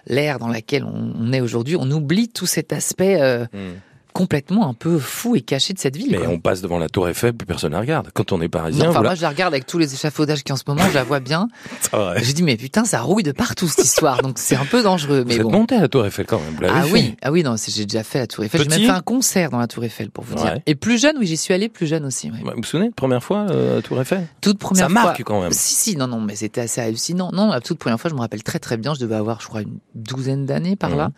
[0.08, 3.74] l'ère dans laquelle on, est aujourd'hui, on oublie tout cet aspect euh, Hmm.
[4.14, 6.12] Complètement un peu fou et caché de cette ville.
[6.12, 6.28] Mais quoi.
[6.30, 8.10] on passe devant la Tour Eiffel, plus personne ne la regarde.
[8.14, 9.10] Quand on est Non, parisien, enfin, voilà.
[9.10, 11.20] moi, je la regarde avec tous les échafaudages a en ce moment, je la vois
[11.20, 11.48] bien.
[12.18, 15.24] J'ai dit, mais putain, ça rouille de partout cette histoire, donc c'est un peu dangereux.
[15.28, 15.52] Mais Vous êtes bon.
[15.52, 16.92] monté à la Tour Eiffel quand même, Ah fait.
[16.92, 18.62] oui, ah oui, non, j'ai déjà fait la Tour Eiffel.
[18.64, 20.60] J'ai même fait un concert dans la Tour Eiffel, pour vous dire.
[20.66, 22.30] Et plus jeune, oui, j'y suis allé plus jeune aussi.
[22.32, 22.38] ouais.
[22.44, 24.28] Vous vous souvenez, de première fois, euh, à Tour Eiffel?
[24.42, 25.04] Toute première Ça fois.
[25.04, 25.52] marque quand même.
[25.52, 27.32] Si, si, non, non, mais c'était assez hallucinant.
[27.34, 29.48] Non, la toute première fois, je me rappelle très très bien, je devais avoir, je
[29.48, 31.08] crois, une douzaine d'années par là.
[31.08, 31.14] Mhm.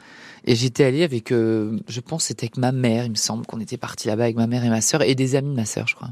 [0.45, 3.59] Et j'étais allé avec, euh, je pense, c'était avec ma mère, il me semble qu'on
[3.59, 5.87] était partis là-bas avec ma mère et ma sœur et des amis de ma sœur,
[5.87, 6.11] je crois.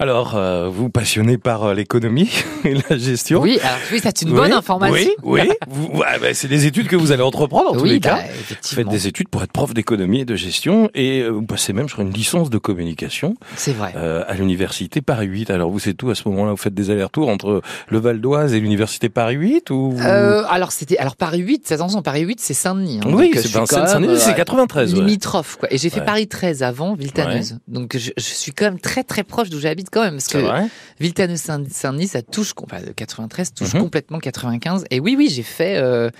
[0.00, 2.30] Alors, euh, vous passionné par euh, l'économie
[2.64, 5.10] et la gestion Oui, alors oui, c'est une Oui, bonne information.
[5.22, 5.50] Oui, oui.
[5.68, 8.16] Vous- ouais, bah, c'est des études que vous allez entreprendre en tous Oui, les bah,
[8.16, 8.22] cas.
[8.62, 11.74] Vous faites des études pour être prof d'économie et de gestion et euh, vous passez
[11.74, 13.92] même, crois, une licence de communication C'est vrai.
[13.94, 15.50] euh, à l'université Paris 8.
[15.50, 18.54] Alors vous, c'est tout à ce moment-là, vous faites des allers-retours entre le Val d'Oise
[18.54, 22.54] et l'université Paris 8 ou Euh, alors c'était alors Paris 8, attention Paris 8 c'est
[22.54, 23.00] Saint-Denis.
[23.04, 24.94] hein, Oui, c'est Saint-Denis, c'est euh, 93.
[24.94, 24.98] ouais.
[25.00, 25.70] limitrophe quoi.
[25.70, 26.06] Et j'ai fait Ouais.
[26.06, 27.58] Paris 13 avant Villetaneuse.
[27.68, 30.38] Donc je, je suis quand même très très proche d'où j'habite quand même parce que
[30.38, 30.66] vrai
[31.00, 33.80] Villetaneuse Saint- Saint-Denis ça touche enfin, de 93 touche Mhm.
[33.80, 36.10] complètement 95 et oui oui, j'ai fait euh,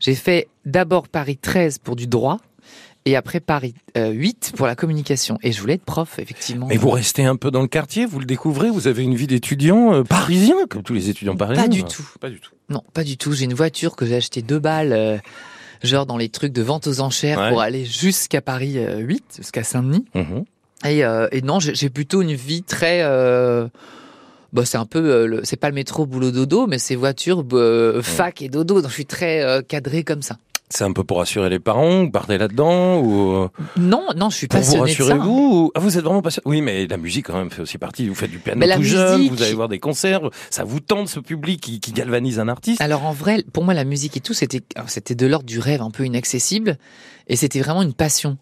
[0.00, 2.38] j'ai fait d'abord Paris 13 pour du droit
[3.04, 6.66] et après Paris euh, 8 pour la communication et je voulais être prof effectivement.
[6.66, 9.26] Mais vous restez un peu dans le quartier, vous le découvrez, vous avez une vie
[9.26, 11.62] d'étudiant euh, parisien, comme tous les étudiants parisiens.
[11.64, 12.06] Pas du tout.
[12.20, 12.50] Pas du tout.
[12.68, 13.32] Non, pas du tout.
[13.32, 15.16] J'ai une voiture que j'ai achetée deux balles, euh,
[15.82, 17.48] genre dans les trucs de vente aux enchères Ouais.
[17.50, 20.04] pour aller jusqu'à Paris euh, 8, jusqu'à Saint-Denis.
[20.14, 20.44] Mhm.
[20.84, 23.00] Et, euh, et non, j'ai plutôt une vie très...
[23.02, 23.66] euh,
[24.52, 28.00] Bah, c'est un peu, euh, c'est pas le métro boulot dodo, mais c'est voiture, euh,
[28.02, 28.80] fac et dodo.
[28.80, 30.36] Donc je suis très cadré comme ça.
[30.70, 34.48] C'est un peu pour rassurer les parents, vous partez là-dedans ou Non, non, je suis
[34.48, 35.02] pour vous passionné de ça.
[35.14, 37.62] rassurer vous ou- Ah, vous êtes vraiment passionné Oui, mais la musique quand même fait
[37.62, 38.06] aussi partie.
[38.06, 41.20] Vous faites du piano tout jeune, vous allez voir des concerts, ça vous tente ce
[41.20, 42.82] public qui, qui galvanise un artiste.
[42.82, 45.80] Alors en vrai, pour moi, la musique et tout, c'était, c'était de l'ordre du rêve,
[45.80, 46.76] un peu inaccessible,
[47.28, 48.36] et c'était vraiment une passion.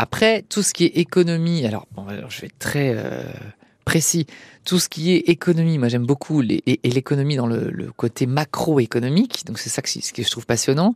[0.00, 3.24] Après, tout ce qui est économie, alors, bon, je vais être très euh,
[3.84, 4.26] précis.
[4.64, 7.90] Tout ce qui est économie, moi j'aime beaucoup les- et, et l'économie dans le, le
[7.90, 10.94] côté macroéconomique, donc c'est ça que, ce que je trouve passionnant.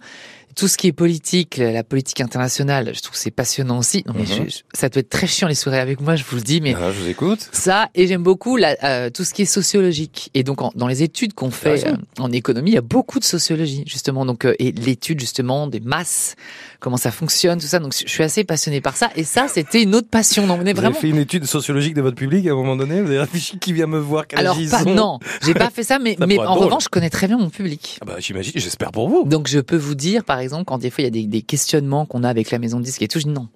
[0.56, 4.04] Tout ce qui est politique, la politique internationale, je trouve que c'est passionnant aussi.
[4.06, 4.48] Non, mais Mhm.
[4.48, 6.60] je- je- ça doit être très chiant les soirées avec moi, je vous le dis,
[6.60, 7.48] mais Ah, je vous écoute.
[7.52, 10.30] ça, et j'aime beaucoup la, euh, tout ce qui est sociologique.
[10.34, 13.18] Et donc, en- dans les études qu'on fait euh, en économie, il y a beaucoup
[13.18, 14.26] de sociologie, justement.
[14.26, 16.34] Donc, euh, et l'étude, justement, des masses,
[16.80, 17.78] comment ça fonctionne, tout ça.
[17.78, 19.10] Donc, je suis assez passionné par ça.
[19.16, 20.46] Et ça, c'était une autre passion.
[20.46, 20.90] Donc, on est Vous vraiment.
[20.96, 23.58] avez fait une étude sociologique de votre public à un moment donné Vous avez réfléchi
[23.58, 26.38] qui vient me voir quel Alors, pas, non, j'ai pas fait ça, mais, Ça mais
[26.38, 26.64] en drôle.
[26.66, 27.98] revanche, je connais très bien mon public.
[28.02, 29.24] Ah bah, J'imagine, j'espère pour vous.
[29.24, 31.42] Donc, je peux vous dire, par exemple, quand des fois, il y a des, des
[31.42, 33.48] questionnements qu'on a avec la maison de disque et tout, je dis non.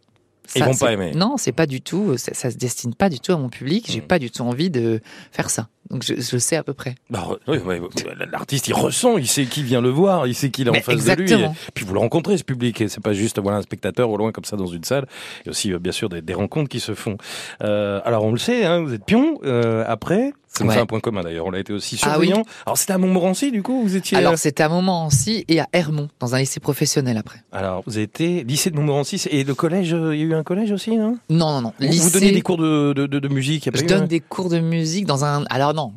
[0.54, 1.10] Ils Ça, vont c'est- pas aimer.
[1.16, 3.86] Non, c'est pas du tout, ça, ça se destine pas du tout à mon public.
[3.90, 4.06] J'ai Mm.
[4.06, 5.00] pas du tout envie de
[5.32, 5.66] faire ça.
[5.90, 6.94] Donc, je, je le sais à peu près.
[7.10, 7.88] Bah, oui, oui, oui,
[8.32, 10.86] L'artiste, il ressent, il sait qui vient le voir, il sait qu'il est en face
[10.86, 11.22] de lui.
[11.24, 11.52] exactement.
[11.68, 14.16] Et puis vous le rencontrez, ce public, et c'est pas juste voilà un spectateur au
[14.16, 15.06] loin comme ça dans une salle.
[15.42, 17.16] Il y a aussi euh, bien sûr des, des rencontres qui se font.
[17.62, 19.38] Euh, alors on le sait, hein, vous êtes pion.
[19.44, 20.76] euh, après, ça nous Ouais.
[20.76, 21.46] fait un point commun d'ailleurs.
[21.46, 22.26] On a été aussi Ah oui.
[22.26, 22.44] surveillant.
[22.66, 24.16] Alors c'était à Montmorency du coup, vous étiez.
[24.18, 27.40] Alors euh, c'était à Montmorency et à Hermont, dans un lycée professionnel après.
[27.52, 29.92] alors vous avez été lycée de Montmorency et le collège.
[29.94, 31.18] euh, Il y a eu un collège aussi, non?
[31.30, 31.72] Non, non, non.
[31.78, 33.68] Vous- lycée, Vous donnez des cours de, de, de, de musique.
[33.74, 35.44] je donne des cours de musique dans un...
[35.50, 35.92] Alors non,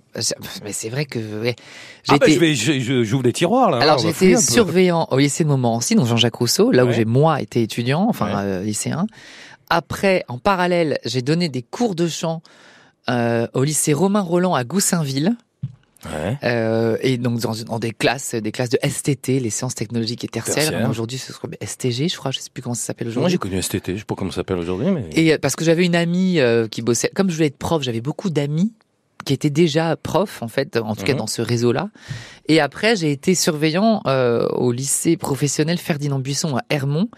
[0.63, 1.20] mais c'est vrai que...
[1.42, 1.56] ouais,
[2.08, 3.78] Ah bah, été- je vais, je- je- j'ouvre des tiroirs là.
[3.80, 7.62] Alors j'étais surveillant au lycée de Montmorency, donc Jean-Jacques Rousseau, là où j'ai moi été
[7.62, 9.06] étudiant, enfin euh, lycéen.
[9.70, 12.42] Après, en parallèle, j'ai donné des cours de chant
[13.10, 15.36] euh, au lycée Romain Roland à Goussainville.
[16.06, 16.38] Ouais.
[16.44, 20.30] Euh, et donc dans, dans des classes, des classes de STT, les sciences technologiques et
[20.30, 20.70] tertiaires.
[20.70, 20.89] Tertiaire.
[20.89, 23.32] Aujourd'hui, ce serait STG, je crois, je sais plus comment ça s'appelle Moi aujourd'hui.
[23.34, 25.10] j'ai connu STT, je sais pas comment ça s'appelle aujourd'hui, mais.
[25.13, 27.84] Et euh, parce que j'avais une amie euh, qui bossait, comme je voulais être prof,
[27.84, 28.72] j'avais beaucoup d'amis
[29.25, 31.20] qui étaient déjà profs en fait, en tout cas Mhm.
[31.20, 31.89] dans ce réseau-là.
[32.48, 37.10] Et après, j'ai été surveillant euh, au lycée professionnel Ferdinand Buisson à Hermont.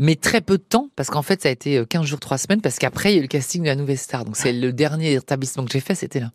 [0.00, 2.38] Mais très peu de temps, parce qu'en fait, ça a été euh, 15 jours, 3
[2.38, 4.24] semaines, parce qu'après, il y a eu le casting de la Nouvelle Star.
[4.24, 6.32] Donc, c'est le dernier établissement que j'ai fait, c'était là.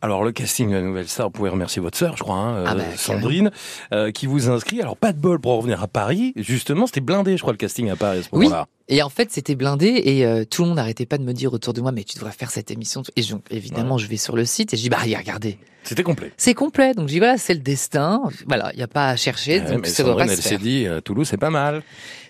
[0.00, 2.64] Alors le casting de la Nouvelle Star, vous pouvez remercier votre sœur, je crois, hein,
[2.66, 3.50] Ah euh, bah, Sandrine,
[3.92, 4.80] euh, qui vous inscrit.
[4.80, 6.32] Alors pas de bol pour revenir à Paris.
[6.36, 8.48] Justement, c'était blindé, je crois, le casting à Paris à ce Oui.
[8.90, 11.52] Et en fait, c'était blindé et euh, tout le monde n'arrêtait pas de me dire
[11.52, 13.02] autour de moi, mais tu devrais faire cette émission.
[13.16, 16.32] Et donc, évidemment, je vais sur le site et je dis, bah, regardez, C'était complet.
[16.38, 16.94] c'est complet.
[16.94, 18.22] Donc, je dis, voilà, c'est le destin.
[18.46, 19.60] Voilà, il n'y a pas à chercher.
[19.60, 21.82] Ouais, donc, mais ça devrait Sandrine, elle s'est dit, euh, Toulouse, c'est pas mal.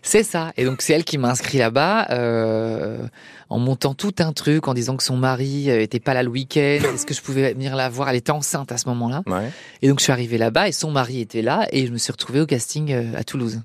[0.02, 0.52] C'est ça.
[0.56, 3.06] Et donc, c'est elle qui m'a inscrit là-bas, euh,
[3.50, 6.28] en montant tout un truc, en disant que son mari euh, était pas là le
[6.28, 6.80] week-end.
[6.92, 8.08] Est-ce que je pouvais venir la voir?
[8.08, 9.22] Elle était enceinte à ce moment-là.
[9.26, 9.50] Ouais.
[9.82, 12.10] Et donc, je suis arrivé là-bas et son mari était là et je me suis
[12.10, 13.60] retrouvé au casting à Toulouse.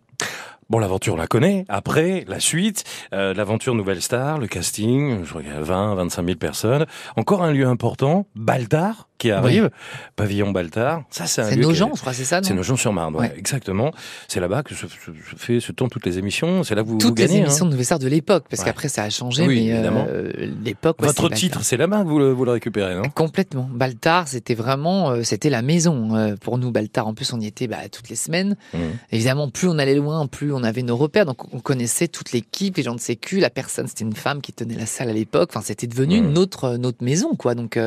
[0.70, 1.66] Bon, l'aventure, on la connaît.
[1.68, 6.86] Après, la suite, euh, l'aventure Nouvelle Star, le casting, je a 20, 25 000 personnes.
[7.16, 9.70] Encore un lieu important, Baltard, qui arrive.
[10.16, 11.04] Pavillon Baltard.
[11.10, 12.42] Ça, c'est un C'est nos qui est- gens, je crois, c'est ça?
[12.44, 13.34] C'est Nogent-sur-Marne, ouais, Ouais.
[13.38, 13.92] exactement.
[14.28, 16.64] C'est là-bas que se, se- fait, se tournent toutes les émissions.
[16.64, 17.40] C'est là que vous, vous Toutes les gagnez.
[17.42, 17.46] hein.
[17.46, 18.66] émissions de Nouvelle Star de l'époque, parce Ouais.
[18.68, 20.06] qu'après ça a changé, Oui, mais évidemment.
[20.10, 20.32] euh,
[20.64, 21.02] l'époque.
[21.02, 23.04] ouais, Votre c'est titre, c'est là-bas que vous le, vous le récupérez, non?
[23.16, 23.70] Complètement.
[23.72, 26.72] Baltar, c'était vraiment, euh, c'était la maison euh, pour nous.
[26.72, 28.56] Baltar, en plus, on y était bah, toutes les semaines.
[28.74, 28.82] Mhm.
[29.12, 31.26] Évidemment, plus on allait loin, plus on avait nos repères.
[31.26, 33.88] Donc, on connaissait toute l'équipe, les gens de sécu, la personne.
[33.88, 35.50] C'était une femme qui tenait la salle à l'époque.
[35.54, 36.34] Enfin, c'était devenu Mhm.
[36.34, 37.56] notre notre maison, quoi.
[37.56, 37.78] Donc,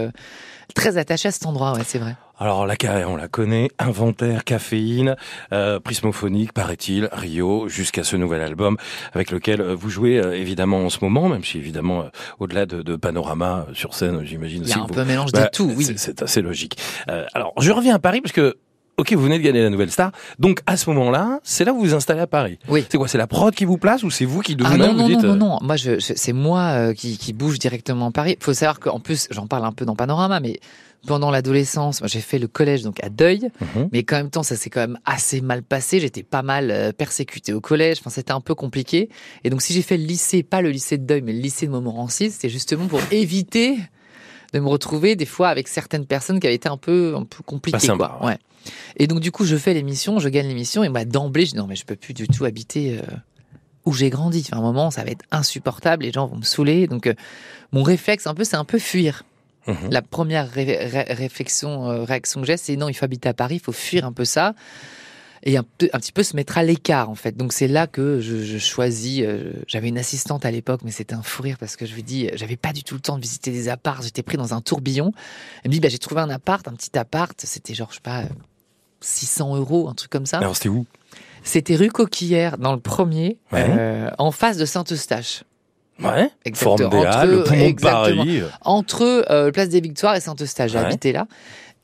[0.74, 2.16] très attaché à cet endroit, ouais, c'est vrai.
[2.38, 5.16] Alors la carrière, on la connaît, inventaire, caféine,
[5.54, 8.76] euh, prismophonique, paraît-il, Rio, jusqu'à ce nouvel album
[9.14, 12.66] avec lequel euh, vous jouez euh, évidemment en ce moment, même si évidemment euh, au-delà
[12.66, 15.30] de, de panorama euh, sur scène, j'imagine Il y a un que peu un mélange
[15.30, 15.84] vous- de Bah, tout, oui.
[15.84, 16.76] c'est- C'est assez logique.
[17.08, 18.56] Euh, alors je reviens à Paris parce que
[18.98, 20.10] Ok, vous venez de gagner la nouvelle star.
[20.38, 22.58] Donc à ce moment-là, c'est là que vous vous installez à Paris.
[22.68, 22.84] Oui.
[22.88, 24.94] C'est quoi C'est la prod qui vous place ou c'est vous qui Ah vous-même non,
[24.94, 25.58] non, vous dites non, non, non.
[25.60, 28.36] Moi, je, je- c'est moi euh, qui, qui bouge directement à Paris.
[28.40, 30.60] Il faut savoir qu'en plus, j'en parle un peu dans Panorama, mais
[31.06, 33.90] pendant l'adolescence, j'ai fait le collège donc à Deuil, mhm.
[33.92, 36.00] mais en même temps, ça s'est quand même assez mal passé.
[36.00, 37.98] J'étais pas mal euh, persécuté au collège.
[38.00, 39.10] Enfin, c'était un peu compliqué.
[39.44, 41.66] Et donc, si j'ai fait le lycée, pas le lycée de Deuil, mais le lycée
[41.66, 43.76] de Montmorency, c'était justement pour éviter
[44.54, 47.42] de me retrouver des fois avec certaines personnes qui avaient été un peu, un peu
[47.44, 47.76] compliquées.
[47.78, 48.28] Pas sympa, quoi.
[48.28, 48.38] Ouais.
[48.96, 51.56] Et donc, du coup, je fais l'émission, je gagne l'émission, et moi, d'emblée, je dis
[51.56, 53.02] non, mais je peux plus du tout habiter euh,
[53.84, 54.42] où j'ai grandi.
[54.46, 56.86] Enfin, à un moment, ça va être insupportable, les gens vont me saouler.
[56.86, 57.14] Donc, euh,
[57.72, 59.24] mon réflexe, un peu, c'est un peu fuir.
[59.66, 59.90] Mhm.
[59.90, 63.34] La première ré- ré- réflexion, euh, réaction que j'ai, c'est non, il faut habiter à
[63.34, 64.54] Paris, il faut fuir un peu ça.
[65.42, 67.36] et un, petit peu se mettre à l'écart en fait.
[67.36, 69.22] Donc c'est là que je, je choisis.
[69.24, 72.02] euh, j'avais une assistante à l'époque, mais c'était un fou rire parce que je lui
[72.02, 74.02] dis, j'avais pas du tout le temps de visiter des apparts.
[74.02, 75.12] J'étais pris dans un tourbillon.
[75.62, 77.38] Elle me dit, bah, j'ai trouvé un appart, un petit appart.
[77.44, 78.24] C'était genre, je sais pas,
[79.00, 80.38] 600 euros, un truc comme ça.
[80.38, 80.86] Alors c'était où?
[81.42, 83.66] C'était rue Coquillère, dans le premier, Ouais.
[83.68, 85.44] euh, en face de Saint-Eustache.
[86.02, 86.28] Ouais.
[86.44, 86.90] Exactement.
[86.90, 87.80] Forme des Halles, le poumon de.
[87.80, 88.42] Paris.
[88.62, 90.72] entre euh, Place des Victoires et Saint-Eustache.
[90.72, 90.84] J'ai Ouais.
[90.84, 91.26] habité là.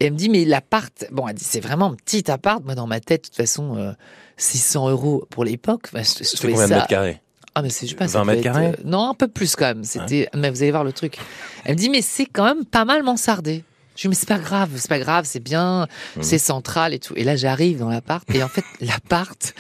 [0.01, 2.63] Et elle me dit, mais l'appart, bon, elle dit, c'est vraiment un petit appart.
[2.65, 3.93] Moi, dans ma tête, de toute façon, euh,
[4.37, 5.91] 600 euros pour l'époque.
[5.93, 7.21] Bah, je, je C'était trouvais combien de mètres carrés?
[7.55, 8.67] Ah, mais c'est, je sais pas, ça 20 devait mètres être, carrés?
[8.67, 9.85] euh, Non, un peu plus quand même.
[9.85, 11.19] C'était, mais vous allez voir le truc.
[11.65, 13.63] Elle me dit, mais c'est quand même pas mal mansardé.
[14.03, 15.87] Je dis, mais c'est pas grave, c'est pas grave, c'est bien,
[16.17, 16.23] Mhm.
[16.25, 17.13] c'est central et tout.
[17.15, 18.29] Et là, j'arrive dans l'appart.
[18.35, 19.55] Et en fait, l'appart,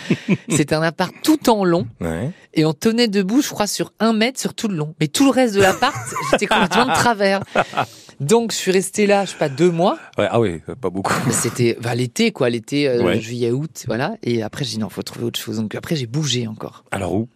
[0.49, 1.87] c'est un appart tout en long.
[2.01, 2.33] Ouais.
[2.55, 4.97] Et on tenait debout, je crois, sur un mètre sur tout le long.
[5.01, 5.95] Mais tout le reste de l'appart,
[6.33, 7.43] j'étais complètement de travers.
[8.23, 9.99] Donc, je suis restée là, je sais pas, deux mois.
[10.17, 11.13] Ouais, Ah oui, pas beaucoup.
[11.31, 13.21] C'était bah, l'été, quoi, l'été, euh, Ouais.
[13.21, 14.15] juillet, août, voilà.
[14.23, 15.57] Et après, j'ai dit non, faut trouver autre chose.
[15.57, 16.85] Donc après, j'ai bougé encore.
[16.91, 17.29] Alors où?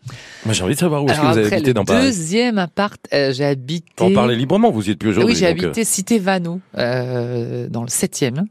[0.45, 2.03] Moi j'ai envie de savoir où est-ce que vous avez habité le dans Paris.
[2.07, 3.87] deuxième appart, euh, j'ai habité.
[4.01, 5.33] On parlait librement, vous y êtes plus aujourd'hui.
[5.35, 8.47] oui, j'ai euh, habité Cité Vano, euh, dans le septième.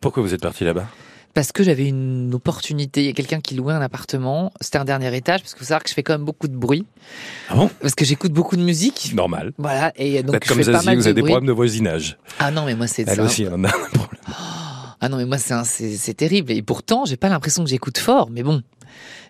[0.00, 0.86] Pourquoi vous êtes parti là-bas?
[1.34, 3.00] Parce que j'avais une opportunité.
[3.02, 4.52] Il y a quelqu'un qui louait un appartement.
[4.60, 6.54] C'était un dernier étage, parce qu'il faut savoir que je fais quand même beaucoup de
[6.56, 6.84] bruit.
[7.48, 7.70] Ah bon?
[7.80, 9.12] Parce que j'écoute beaucoup de musique.
[9.14, 9.52] Normal.
[9.56, 11.30] Voilà, et Vous donc je comme fais pas Zazie, mal vous de avez des bruit.
[11.32, 12.18] problèmes de voisinage.
[12.38, 13.22] Ah non, mais moi c'est Elle ça.
[13.24, 14.20] aussi, on a un problème.
[15.00, 16.52] Ah non, mais moi c'est un- c'est c'est terrible.
[16.52, 18.62] Et pourtant, j'ai pas l'impression que j'écoute fort, mais bon.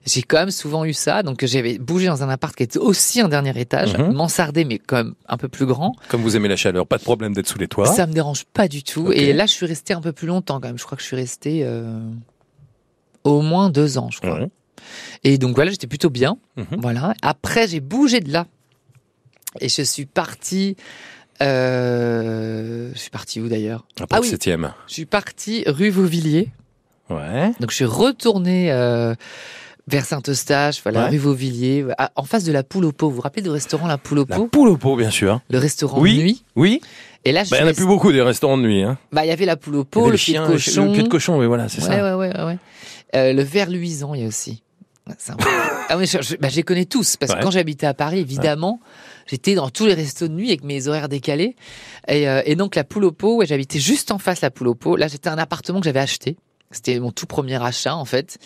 [0.04, 3.20] J'ai quand même souvent eu ça, donc j'avais bougé dans un appart qui était aussi
[3.20, 4.12] un dernier étage, Mhm.
[4.12, 5.94] mansardé mais quand même un peu plus grand.
[6.08, 7.86] Comme vous aimez la chaleur, pas de problème d'être sous les toits.
[7.86, 9.12] Ça me dérange pas du tout.
[9.12, 10.78] Et là, je suis restée un peu plus longtemps quand même.
[10.78, 12.00] Je crois que je suis restée euh,
[13.24, 14.40] au moins deux ans, je crois.
[15.22, 16.36] Et donc voilà, j'étais plutôt bien.
[16.56, 16.66] Mhm.
[16.78, 17.14] Voilà.
[17.22, 18.46] Après, j'ai bougé de là.
[19.60, 20.76] Et je suis partie.
[21.40, 23.86] Euh, je suis partie où d'ailleurs?
[24.10, 24.28] Ah oui.
[24.28, 24.72] septième.
[24.88, 26.50] Je suis partie rue Vauvilliers.
[27.16, 27.52] Ouais.
[27.60, 29.14] Donc je suis retournée euh,
[29.88, 31.10] vers Saint-Eustache, voilà, Ouais.
[31.10, 33.08] rue Vauvilliers, à- en face de la Poule au pot.
[33.08, 35.40] Vous vous rappelez du restaurant La Poule au La pot poule au pot, bien sûr.
[35.50, 36.16] Le restaurant Oui.
[36.18, 36.44] de nuit.
[36.56, 36.80] Oui.
[37.24, 38.82] Et là, je Bah, il n'y en a plus beaucoup des restaurants de nuit.
[38.82, 38.98] Hein.
[39.12, 40.84] Bah, il y avait la poule au pot, le le pied de chien, cochon.
[40.86, 42.16] le pied de cochon, oui, voilà, c'est ouais, ça.
[42.16, 42.58] ouais, ouais, ouais, ouais.
[43.14, 44.62] Euh, le verre luisant, il y a aussi.
[45.28, 45.48] Un peu-
[45.88, 47.38] ah je, je- bah, je les connais tous parce Ouais.
[47.40, 48.78] que quand j'habitais à Paris, évidemment,
[49.26, 51.56] j'étais dans tous les restos de nuit avec mes horaires décalés.
[52.06, 54.68] Et, euh, et donc la poule au pot, ouais, j'habitais juste en face la poule
[54.68, 54.94] au pot.
[54.96, 56.36] Là, c'était un appartement que j'avais acheté.
[56.72, 58.38] C'était mon tout premier achat en fait.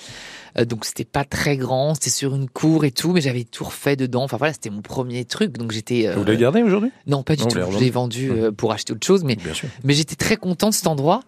[0.59, 3.65] Euh, donc c'était pas très grand, c'était sur une cour et tout, mais j'avais tout
[3.65, 4.23] refait dedans.
[4.25, 5.57] Enfin voilà, c'était mon premier truc.
[5.59, 6.07] Donc j'étais.
[6.07, 6.91] euh, Vous l'avez gardé aujourd'hui?
[7.07, 7.59] Non, pas du Non, tout.
[7.73, 9.37] Je l'ai vendu euh, pour acheter autre chose, mais
[9.85, 11.23] mais j'étais très content de cet endroit.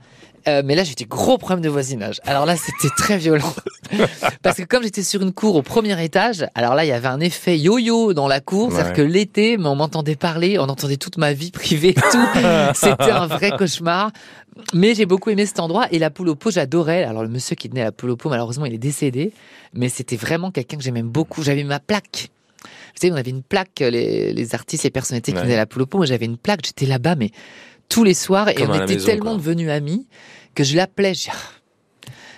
[0.49, 2.21] Euh, mais là, j'étais gros problème de voisinage.
[2.25, 3.53] Alors là, c'était très violent.
[4.43, 7.09] Parce que comme j'étais sur une cour au premier étage, alors là, il y avait
[7.09, 8.73] un effet yo-yo dans la cour.
[8.73, 12.27] C'est-à-dire que l'été, mais on m'entendait parler, on entendait toute ma vie privée et tout.
[12.75, 14.11] c'était un vrai cauchemar.
[14.75, 15.87] Mais j'ai beaucoup aimé cet endroit.
[15.93, 17.05] Et la poule au pot, j'adorais.
[17.05, 19.33] Alors le monsieur qui tenait la poule au pot, malheureusement, il est décédé.
[19.75, 21.43] Mais c'était vraiment quelqu'un que j'aimais beaucoup.
[21.43, 22.31] J'avais ma plaque.
[22.65, 25.45] Vous savez, on avait une plaque, les, les artistes, les personnalités qui Ouais.
[25.45, 25.99] venaient à la poule au pot.
[25.99, 27.31] Moi, j'avais une plaque, j'étais là-bas, mais
[27.89, 28.49] tous les soirs.
[28.49, 29.35] Et on était maison, tellement quoi.
[29.37, 30.07] devenus amis
[30.55, 31.15] que je l'appelais.
[31.15, 31.37] Je dis, Ah,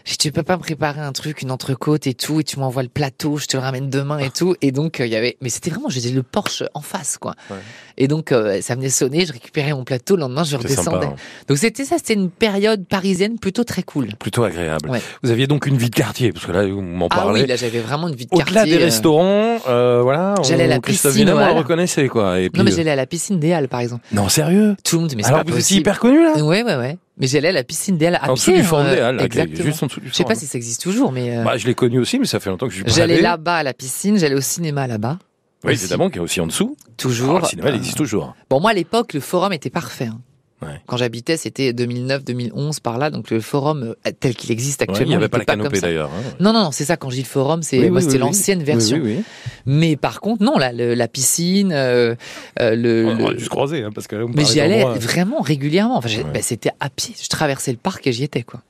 [0.04, 2.58] je dis, tu peux pas me préparer un truc, une entrecôte et tout, et tu
[2.58, 4.56] m'envoies le plateau, je te le ramène demain et tout.
[4.62, 7.34] Et donc, euh, il y avait, mais c'était vraiment, j'ai le Porsche en face, quoi.
[7.50, 7.58] Ouais.
[7.98, 10.90] Et donc, euh, ça venait sonner, je récupérais mon plateau, le lendemain, je redescendais.
[11.02, 11.06] sympa.
[11.06, 11.16] hein.
[11.48, 14.08] Donc, c'était ça, c'était une période parisienne plutôt très cool.
[14.18, 14.88] Plutôt agréable.
[14.88, 15.02] Ouais.
[15.22, 17.42] Vous aviez donc une vie de quartier, parce que là, vous m'en Ah parlez.
[17.42, 18.76] oui, là, j'avais vraiment une vie de Au-delà quartier.
[18.78, 20.34] des euh, restaurants, euh, voilà.
[20.42, 22.40] J'allais à la Christophe piscine, reconnaissait, quoi.
[22.40, 24.06] Et puis, Non, mais j'allais à la piscine des Halles, par exemple.
[24.12, 24.76] non, sérieux?
[24.82, 25.80] Tout le monde, mais c'est Alors pas vous étiez possible.
[25.80, 26.42] hyper connu, là?
[26.42, 26.96] Ouais, ouais, ouais.
[27.20, 29.16] Mais j'allais à la piscine Halles à En dessous pied, du forum hein, des Halles,
[29.16, 29.64] là, qui est exactement.
[29.70, 30.40] juste en dessous du Je sais pas forum.
[30.40, 32.66] si ça existe toujours, mais euh, Bah, je l'ai connu aussi, mais ça fait longtemps
[32.66, 35.18] que je suis pas j'allais là-bas à la piscine, j'allais au cinéma là-bas.
[35.64, 36.74] Oui, évidemment, qui est aussi en dessous.
[36.96, 37.28] Toujours.
[37.30, 38.34] Alors, le cinéma, il Euh, existe toujours.
[38.48, 40.06] Bon, moi, à l'époque, le forum était parfait.
[40.06, 40.18] hein.
[40.62, 40.80] Ouais.
[40.86, 44.90] Quand j'habitais, c'était 2009, 2011 par là, donc le forum euh, tel qu'il existe Ouais,
[44.90, 45.06] actuellement.
[45.06, 46.10] il n'y avait pas la canopée d'ailleurs.
[46.10, 46.34] hein.
[46.38, 46.96] Non, non, non, c'est ça.
[46.98, 48.98] Quand je dis le forum, c'est Oui, moi, oui, c'était oui, l'ancienne version.
[48.98, 49.24] Oui, oui, oui.
[49.66, 52.14] Mais par contre, non, la, le- la piscine, euh,
[52.60, 54.82] euh, le, On aurait dû se croiser, hein, parce que là, me mais j'y allais
[54.82, 55.96] d'endroits- vraiment régulièrement.
[55.96, 56.24] Enfin, Ouais.
[56.34, 57.14] bah, c'était à pied.
[57.20, 58.60] Je traversais le parc et j'y étais, quoi.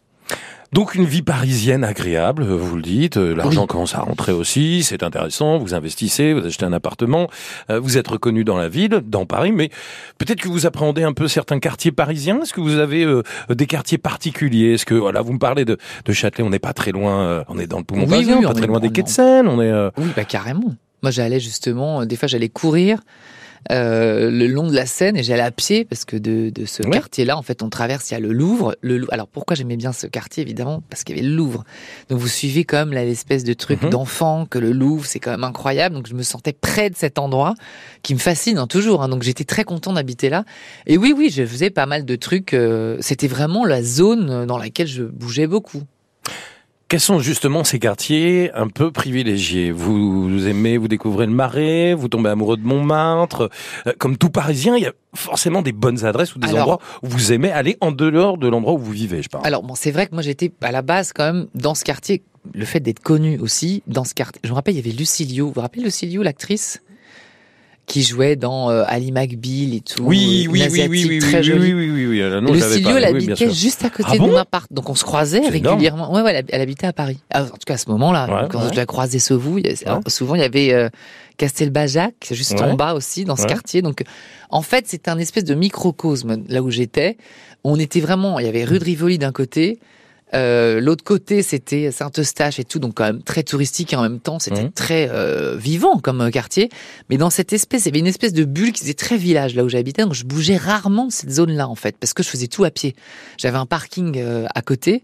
[0.73, 3.17] Donc une vie parisienne agréable, euh, vous le dites.
[3.17, 3.67] euh, L'argent Oui.
[3.67, 5.59] commence à rentrer aussi, c'est intéressant.
[5.59, 7.27] Vous investissez, vous achetez un appartement,
[7.71, 9.71] euh, vous êtes reconnu dans la ville, dans Paris, mais
[10.19, 12.43] peut-être que vous appréhendez un peu certains quartiers parisiens.
[12.43, 14.75] Est-ce que vous avez euh, des quartiers particuliers?
[14.75, 17.45] Est-ce que voilà, vous me parlez de, de Châtelet, on n'est pas très loin, euh,
[17.49, 19.09] on est dans le poumon Oui, parisien, oui, pas on très loin des quais de
[19.09, 19.49] Seine.
[19.49, 20.73] On est euh, Oui, bah carrément.
[21.03, 23.01] Moi, j'allais justement, euh, des fois, j'allais courir
[23.71, 26.83] euh, le long de la Seine et j'allais à pied parce que de, de ce
[26.83, 26.91] Ouais.
[26.91, 28.75] quartier-là, en fait, on traverse, il y a le Louvre.
[28.81, 31.65] Le, Alors, pourquoi j'aimais bien ce quartier, évidemment Parce qu'il y avait le Louvre.
[32.09, 33.91] Donc, vous suivez quand même là, l'espèce de truc Mhm.
[33.91, 35.95] d'enfant que le Louvre, c'est quand même incroyable.
[35.95, 37.55] Donc, je me sentais près de cet endroit
[38.03, 39.03] qui me fascine hein, toujours.
[39.03, 39.09] hein.
[39.09, 40.45] Donc, j'étais très content d'habiter là.
[40.87, 42.55] Et oui, oui, je faisais pas mal de trucs.
[42.55, 45.83] euh, C'était vraiment la zone dans laquelle je bougeais beaucoup.
[46.91, 49.71] Quels sont justement ces quartiers un peu privilégiés?
[49.71, 53.49] Vous, vous aimez, vous découvrez le Marais, vous tombez amoureux de Montmartre.
[53.87, 56.79] Euh, comme tout Parisien, il y a forcément des bonnes adresses ou des Alors- endroits
[57.05, 59.47] où vous aimez aller en dehors de l'endroit où vous vivez, je parle.
[59.47, 62.25] Alors bon, c'est vrai que moi j'étais à la base quand même dans ce quartier.
[62.55, 64.41] Le fait d'être connu aussi dans ce quartier.
[64.43, 65.47] Je me rappelle, il y avait Lucilio.
[65.47, 66.83] Vous vous rappelez Lucilio, l'actrice?
[67.91, 70.05] Qui jouait dans euh, Ali McBeal et tout.
[70.05, 71.75] oui, oui, oui, oui, oui, très oui, jolie.
[71.75, 73.53] oui, oui, oui, oui, euh, non, je l'avais Lucilio, pas, elle oui, bien habitait sûr.
[73.55, 74.73] juste à côté Ah de mon appart.
[74.73, 75.75] Donc on se croisait C'est énorme.
[75.75, 76.13] régulièrement.
[76.15, 77.19] Ouais, ouais, elle, habitait à Paris.
[77.33, 78.27] Ah, en tout cas, à ce moment-là.
[78.43, 78.69] Ouais, quand ouais.
[78.71, 80.01] je la croisais Sauvou, il y a- Ouais.
[80.07, 80.89] souvent il y avait euh,
[81.37, 82.63] Castelbajac, juste Ouais.
[82.63, 83.49] en bas aussi, dans ce Ouais.
[83.49, 83.83] quartier.
[83.83, 84.03] Donc
[84.51, 87.17] en fait, c'était un espèce de microcosme là où j'étais.
[87.65, 89.79] On était vraiment, il y avait rue de Rivoli d'un côté.
[90.35, 94.21] Euh, L'autre côté, c'était Saint-Eustache et tout, donc quand même très touristique et en même
[94.21, 94.73] temps, c'était Mhm.
[94.73, 96.69] très euh, vivant comme euh, quartier.
[97.09, 99.55] Mais dans cette espèce, il y avait une espèce de bulle qui faisait très village
[99.55, 102.29] là où j'habitais, donc je bougeais rarement de cette zone-là en fait, parce que je
[102.29, 102.95] faisais tout à pied.
[103.39, 105.03] J'avais un parking euh, à côté,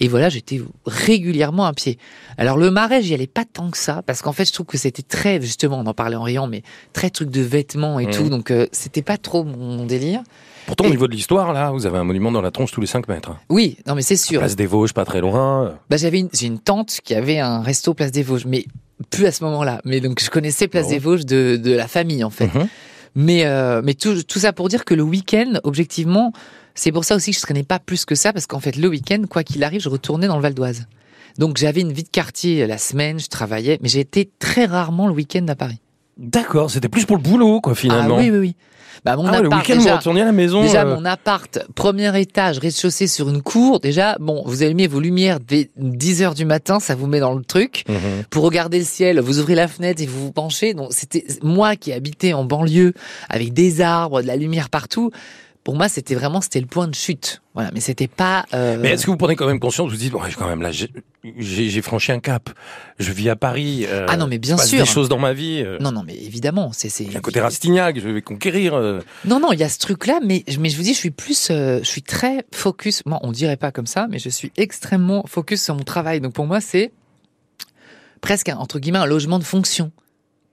[0.00, 1.98] et voilà, j'étais régulièrement à pied.
[2.36, 4.78] Alors le marais, j'y allais pas tant que ça, parce qu'en fait, je trouve que
[4.78, 8.12] c'était très, justement, on en parlait en riant, mais très truc de vêtements et Mhm.
[8.12, 10.22] tout, donc euh, c'était pas trop mon délire.
[10.68, 12.86] Pourtant, au niveau de l'histoire, là, vous avez un monument dans la tronche tous les
[12.86, 13.34] 5 mètres.
[13.48, 14.38] Oui, non mais c'est sûr.
[14.40, 15.74] Place des Vosges, pas très loin.
[15.88, 18.66] Bah, j'avais une, une tante qui avait un resto Place des Vosges, mais
[19.10, 19.80] plus à ce moment-là.
[19.86, 20.90] Mais donc je connaissais Place Bon.
[20.90, 22.54] des Vosges de, de la famille en fait.
[22.54, 22.68] Mhm.
[23.14, 26.32] Mais euh, mais tout, tout ça pour dire que le week-end, objectivement,
[26.74, 28.88] c'est pour ça aussi que je traînais pas plus que ça parce qu'en fait le
[28.88, 30.86] week-end, quoi qu'il arrive, je retournais dans le Val d'Oise.
[31.38, 35.14] Donc j'avais une vie de quartier la semaine, je travaillais, mais j'étais très rarement le
[35.14, 35.80] week-end à Paris.
[36.18, 38.16] D'accord, c'était plus pour le boulot, quoi, finalement.
[38.16, 38.56] Ah oui oui oui.
[39.04, 39.96] Bah mon Ah ouais, le appart week-end, vous déjà.
[39.98, 40.60] retourniez à la maison.
[40.62, 43.78] Déjà, euh, mon appart, premier étage, rez-de-chaussée sur une cour.
[43.78, 47.34] Déjà, bon, vous allumez vos lumières dès 10 heures du matin, ça vous met dans
[47.34, 47.84] le truc.
[47.88, 48.24] mhm.
[48.30, 50.74] Pour regarder le ciel, vous ouvrez la fenêtre et vous vous penchez.
[50.74, 52.92] Donc, c'était moi qui habitais en banlieue
[53.28, 55.12] avec des arbres, de la lumière partout.
[55.68, 57.42] Pour moi, c'était vraiment, c'était le point de chute.
[57.52, 57.70] Voilà.
[57.74, 60.20] Mais c'était pas, euh, Mais est-ce que vous prenez quand même conscience, vous dites, bon,
[60.38, 62.48] quand même, là, j'ai- franchi un cap.
[62.98, 63.84] Je vis à Paris.
[63.86, 64.78] euh, Ah non, mais bien passe sûr.
[64.78, 65.62] des choses dans ma vie.
[65.62, 67.04] euh, non, non, mais évidemment, c'est, c'est.
[67.04, 68.72] Il y a un côté Rastignac, je vais conquérir.
[68.72, 69.00] euh.
[69.26, 71.48] Non, non, il y a ce truc-là, mais, mais je vous dis, je suis plus,
[71.50, 73.02] euh, je suis très focus.
[73.04, 76.22] Moi, on dirait pas comme ça, mais je suis extrêmement focus sur mon travail.
[76.22, 76.92] Donc pour moi, c'est
[78.22, 79.92] presque un, entre guillemets un logement de fonction.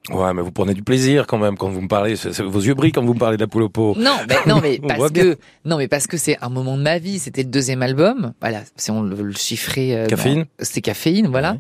[0.10, 2.16] Ouais, mais vous prenez du plaisir quand même quand vous me parlez.
[2.16, 3.96] c'est- c'est- vos yeux brillent quand vous me parlez de la poule au pot.
[3.98, 7.00] Non, mais non, mais parce que non, mais parce que c'est un moment de ma
[7.00, 7.18] vie.
[7.20, 8.34] C'était le deuxième album.
[8.42, 9.94] Voilà, si on le, le chiffrait.
[9.96, 10.42] euh, Caféine.
[10.44, 11.54] dans- C'était caféine, voilà.
[11.54, 11.60] Ouais.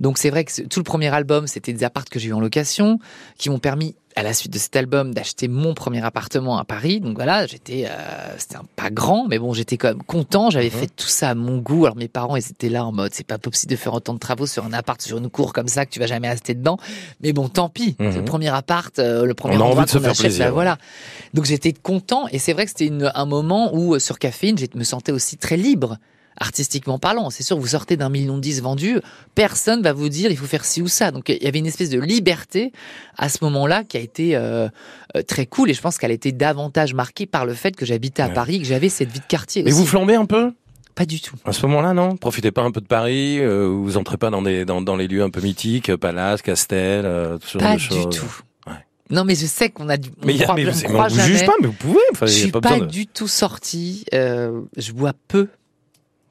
[0.00, 2.40] Donc c'est vrai que tout le premier album, c'était des apparts que j'ai eu en
[2.40, 2.98] location,
[3.38, 7.00] qui m'ont permis à la suite de cet album d'acheter mon premier appartement à Paris.
[7.00, 7.90] Donc voilà, j'étais, euh,
[8.38, 10.48] c'était un- pas grand, mais bon, j'étais quand même content.
[10.48, 10.70] J'avais Mhm.
[10.70, 11.84] fait tout ça à mon goût.
[11.84, 14.18] Alors mes parents, ils étaient là en mode, c'est pas possible de faire autant de
[14.18, 16.78] travaux sur un appart, sur une cour comme ça que tu vas jamais rester dedans.
[17.20, 17.94] Mais bon, tant pis.
[17.98, 20.10] C'est le premier appart, euh, le premier On a endroit envie de se qu'on faire
[20.12, 20.78] achète, plaisir, là, voilà.
[21.34, 24.64] Donc j'étais content et c'est vrai que c'était un moment où euh, sur Caféine, je
[24.78, 25.98] me sentais aussi très libre.
[26.38, 28.98] Artistiquement parlant, c'est sûr, vous sortez d'un million de disques vendus,
[29.34, 31.10] personne va vous dire il faut faire ci ou ça.
[31.10, 32.72] Donc il y avait une espèce de liberté
[33.16, 34.68] à ce moment-là qui a été euh,
[35.16, 37.86] euh, très cool et je pense qu'elle a été davantage marquée par le fait que
[37.86, 38.34] j'habitais à Ouais.
[38.34, 39.80] Paris, que j'avais cette vie de quartier Mais aussi.
[39.80, 40.52] vous flambez un peu?
[40.94, 41.36] Pas du tout.
[41.44, 42.16] à ce moment-là, non?
[42.16, 43.38] Profitez pas un peu de Paris.
[43.40, 46.42] euh, vous entrez pas dans des dans, dans les lieux un peu mythiques, euh, Palace,
[46.42, 48.16] Castel, euh, tout ce genre Pas de du choses.
[48.18, 48.70] tout.
[48.70, 48.76] Ouais.
[49.10, 50.10] Non mais je sais qu'on a du.
[50.22, 51.72] on Mais, y a- croit- mais on vous, on croit vous juge pas, mais vous
[51.74, 52.00] pouvez.
[52.12, 54.04] Enfin, Je suis pas pas, de du tout sorti.
[54.14, 55.48] euh, je bois peu.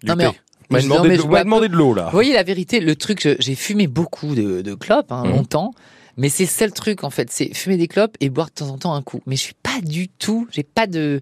[0.04, 0.40] Du Non, mais thé.
[0.70, 2.06] Vous m'avez je- demandé, non, mais de- je vous m'avez bois demandé de l'eau là.
[2.06, 5.32] Vous voyez la vérité, le truc, j'ai fumé beaucoup de, de clopes hein, Mhm.
[5.32, 5.74] longtemps,
[6.18, 8.70] mais c'est ça le truc en fait, c'est fumer des clopes et boire de temps
[8.70, 9.22] en temps un coup.
[9.28, 11.22] Mais je suis pas du tout, j'ai pas de,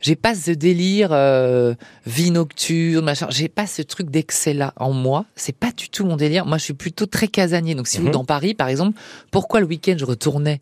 [0.00, 1.74] j'ai pas ce délire euh,
[2.06, 3.26] vie nocturne, machin.
[3.30, 5.24] J'ai pas ce truc d'excès là en moi.
[5.34, 6.46] C'est pas du tout mon délire.
[6.46, 7.74] Moi, je suis plutôt très casanier.
[7.74, 8.12] Donc, si vous Mhm.
[8.12, 8.96] dans Paris, par exemple,
[9.32, 10.60] pourquoi le week-end je retournais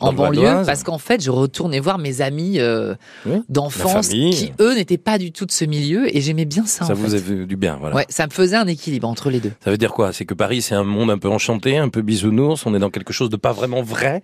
[0.00, 0.62] en banlieue.
[0.64, 2.94] Parce qu'en fait, je retournais voir mes amis euh,
[3.26, 6.84] Oui, d'enfance qui eux n'étaient pas du tout de ce milieu et j'aimais bien ça.
[6.84, 7.16] Ça en vous fait.
[7.16, 7.96] a fait du bien, voilà.
[7.96, 9.52] Ouais, ça me faisait un équilibre entre les deux.
[9.62, 10.12] Ça veut dire quoi?
[10.12, 12.64] C'est que Paris, c'est un monde un peu enchanté, un peu bisounours.
[12.66, 14.22] On est dans quelque chose de pas vraiment vrai.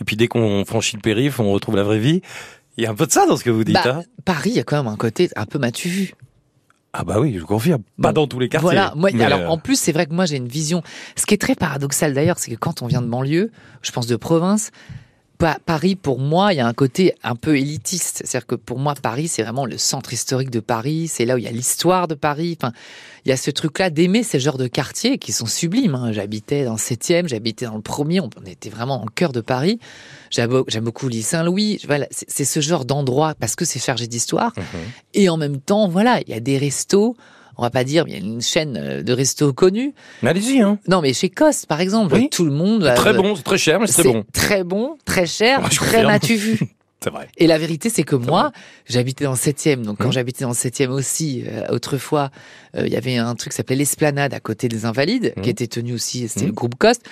[0.00, 2.22] Et puis dès qu'on franchit le périph', on retrouve la vraie vie.
[2.76, 3.74] Il y a un peu de ça dans ce que vous dites.
[3.74, 4.02] Bah, hein?
[4.24, 6.14] Paris, il y a quand même un côté un peu m'as-tu vu.
[6.94, 7.82] ah bah oui, je vous confirme.
[8.00, 8.64] Pas Bon, dans tous les quartiers.
[8.64, 8.94] Voilà.
[8.96, 10.82] Moi, alors euh, en plus, c'est vrai que moi j'ai une vision.
[11.16, 13.50] Ce qui est très paradoxal d'ailleurs, c'est que quand on vient de banlieue,
[13.82, 14.70] je pense de province,
[15.64, 18.22] Paris pour moi, il y a un côté un peu élitiste.
[18.24, 21.08] C'est-à-dire que pour moi, Paris, c'est vraiment le centre historique de Paris.
[21.08, 22.56] C'est là où il y a l'histoire de Paris.
[22.60, 22.72] Enfin,
[23.24, 25.94] il y a ce truc-là d'aimer ces genres de quartiers qui sont sublimes.
[25.94, 26.12] hein.
[26.12, 28.20] J'habitais dans le septième, j'habitais dans le premier.
[28.20, 29.78] On on était vraiment dans le cœur de Paris.
[30.30, 31.80] J'aime beau- j'aime beaucoup l'île Saint-Louis.
[31.86, 34.52] Voilà, c'est ce genre d'endroit parce que c'est chargé d'histoire.
[34.56, 34.64] mhm.
[35.14, 37.16] Et en même temps, voilà, il y a des restos.
[37.60, 39.92] On va pas dire, il y a une chaîne euh, de restos connue.
[40.22, 40.78] Allez-y, hein.
[40.88, 42.30] Non, mais chez Coste, par exemple, Oui.
[42.30, 42.84] tout le monde.
[42.84, 44.24] C'est euh, très bon, c'est très cher, mais c'est très bon.
[44.32, 46.58] Très bon, très cher, Ouais, très m'as-tu vu.
[47.02, 47.28] C'est vrai.
[47.38, 48.52] Et la vérité, c'est que moi,
[48.86, 49.82] j'habitais dans le 7e.
[49.82, 50.12] Donc, quand mmh.
[50.12, 52.30] j'habitais dans le 7e aussi, euh, autrefois,
[52.76, 55.52] euh, il y avait un truc qui s'appelait l'Esplanade à côté des Invalides, qui mmh.
[55.52, 57.02] était tenu aussi, c'était le groupe Coste.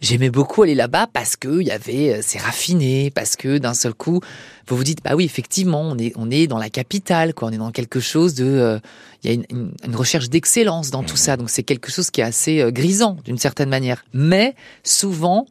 [0.00, 3.74] J'aimais beaucoup aller là-bas parce que il y avait, euh, c'est raffiné, parce que d'un
[3.74, 4.20] seul coup,
[4.68, 7.48] vous vous dites, bah oui, effectivement, on est, on est dans la capitale, quoi.
[7.48, 8.80] On est dans quelque chose de,
[9.22, 11.16] il y a une, une, recherche d'excellence dans tout mmh.
[11.16, 11.36] ça.
[11.36, 14.04] Donc, c'est quelque chose qui est assez grisant d'une certaine manière.
[14.12, 15.46] Mais souvent,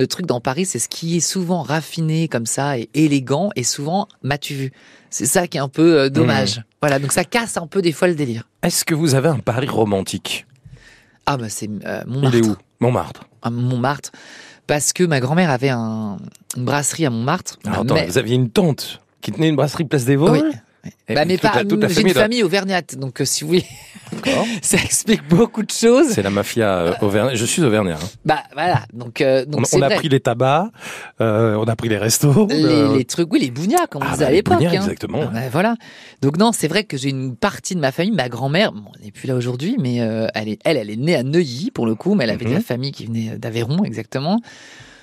[0.00, 3.64] le truc dans Paris, c'est ce qui est souvent raffiné comme ça et élégant et
[3.64, 4.72] souvent m'as-tu vu?
[5.10, 6.58] C'est ça qui est un peu euh, dommage.
[6.58, 6.62] Hmm.
[6.80, 8.48] Voilà, donc ça casse un peu des fois le délire.
[8.62, 10.46] Est-ce que vous avez un Paris romantique?
[11.26, 12.36] Ah bah c'est euh, Montmartre.
[12.38, 12.56] Il est où?
[12.80, 13.20] Montmartre.
[13.42, 14.10] À Montmartre.
[14.66, 16.16] Parce que ma grand-mère avait un,
[16.56, 17.58] une brasserie à Montmartre.
[17.66, 20.42] Ah, attends, vous aviez une tante qui tenait une brasserie Place des Vosges?
[20.42, 20.52] Oui.
[21.08, 23.64] Bah, mais pas, j'ai une famille auvergnate, donc euh, si vous voulez,
[24.62, 26.08] ça explique beaucoup de choses.
[26.10, 27.36] C'est la mafia euh, auvergnate.
[27.36, 27.96] Je suis auvergnat.
[27.96, 28.08] Hein.
[28.24, 30.70] Bah voilà, donc euh, donc on, on a pris les tabacs,
[31.20, 34.12] euh, on a pris les restos, les, les trucs, oui, les bougnats comme on ah,
[34.12, 34.62] disait bah, à l'époque.
[34.62, 34.72] Hein.
[34.72, 35.26] Exactement.
[35.26, 35.76] Bah, voilà.
[36.22, 39.06] Donc non, c'est vrai que j'ai une partie de ma famille, ma grand-mère, bon, elle
[39.06, 41.94] n'est plus là aujourd'hui, mais elle est elle, elle est née à Neuilly pour le
[41.94, 42.64] coup, mais elle avait de la mhm.
[42.64, 44.40] famille qui venait d'Aveyron exactement.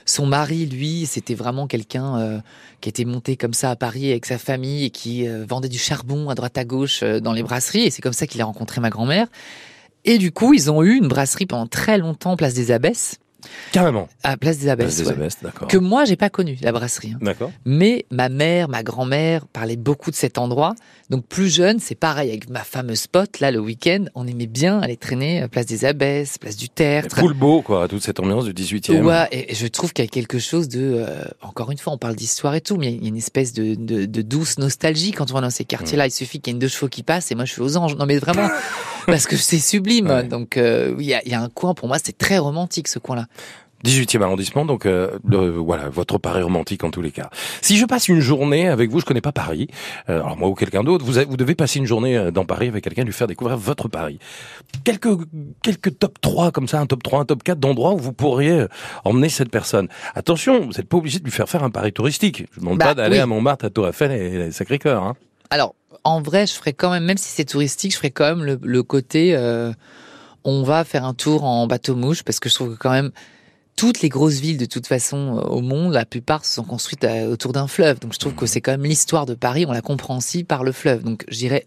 [0.07, 2.39] Son mari, lui, c'était vraiment quelqu'un euh,
[2.79, 5.77] qui était monté comme ça à Paris avec sa famille et qui euh, vendait du
[5.77, 7.83] charbon à droite à gauche euh, dans les brasseries.
[7.83, 9.27] Et c'est comme ça qu'il a rencontré ma grand-mère.
[10.05, 13.17] Et du coup, ils ont eu une brasserie pendant très longtemps, place des Abbesses.
[13.71, 14.07] Carrément.
[14.23, 14.95] À Place des Abbesses.
[14.95, 15.67] Place des Abbesses, d'accord.
[15.67, 17.13] Que moi, j'ai pas connu, la brasserie.
[17.15, 17.19] Hein.
[17.21, 17.51] D'accord.
[17.65, 20.75] Mais ma mère, ma grand-mère parlaient beaucoup de cet endroit.
[21.09, 24.79] Donc, plus jeune, c'est pareil avec ma fameuse spot, là, le week-end, on aimait bien
[24.79, 27.19] aller traîner à Place des Abbesses, Place du Tertre.
[27.19, 29.01] Tout le beau, quoi, toute cette ambiance du 18e.
[29.03, 31.97] Ouais, et je trouve qu'il y a quelque chose de, euh, encore une fois, on
[31.97, 35.11] parle d'histoire et tout, mais il y a une espèce de, de, de douce nostalgie
[35.11, 36.05] quand on va dans ces quartiers-là.
[36.05, 36.07] Mm.
[36.07, 37.77] Il suffit qu'il y ait une deux chevaux qui passe et moi, je suis aux
[37.77, 37.95] anges.
[37.95, 38.49] Non, mais vraiment,
[39.07, 40.27] parce que c'est sublime.
[40.29, 42.99] Donc, euh, il y, a, y a un coin, pour moi, c'est très romantique, ce
[42.99, 43.25] coin-là.
[43.85, 47.29] 18e arrondissement, donc euh, voilà, votre Paris romantique en tous les cas.
[47.61, 49.67] Si je passe une journée avec vous, je connais pas Paris,
[50.09, 52.67] euh, alors moi ou quelqu'un d'autre, vous, vous devez passer une journée euh, dans Paris
[52.67, 54.17] avec quelqu'un, lui faire découvrir votre Paris.
[54.83, 55.09] Quelques,
[55.61, 58.65] quelques top 3 comme ça, un top 3, un top 4 d'endroits où vous pourriez
[59.05, 59.87] emmener cette personne.
[60.15, 62.45] Attention, vous n'êtes pas obligé de lui faire faire un Paris touristique.
[62.51, 65.03] Je ne demande pas bah, d'aller à Montmartre, à Tour Eiffel et, Sacré-Cœur.
[65.03, 65.15] Hein.
[65.49, 68.43] Alors, en vrai, je ferais quand même, même si c'est touristique, je ferais quand même
[68.43, 69.35] le, le côté...
[70.43, 73.11] on va faire un tour en bateau mouche parce que je trouve que quand même
[73.77, 77.03] toutes les grosses villes de toute façon euh, au monde, la plupart se sont construites
[77.03, 77.99] euh, autour d'un fleuve.
[77.99, 80.63] Donc je trouve que c'est quand même l'histoire de Paris, on la comprend aussi par
[80.63, 81.03] le fleuve.
[81.03, 81.65] Donc je dirais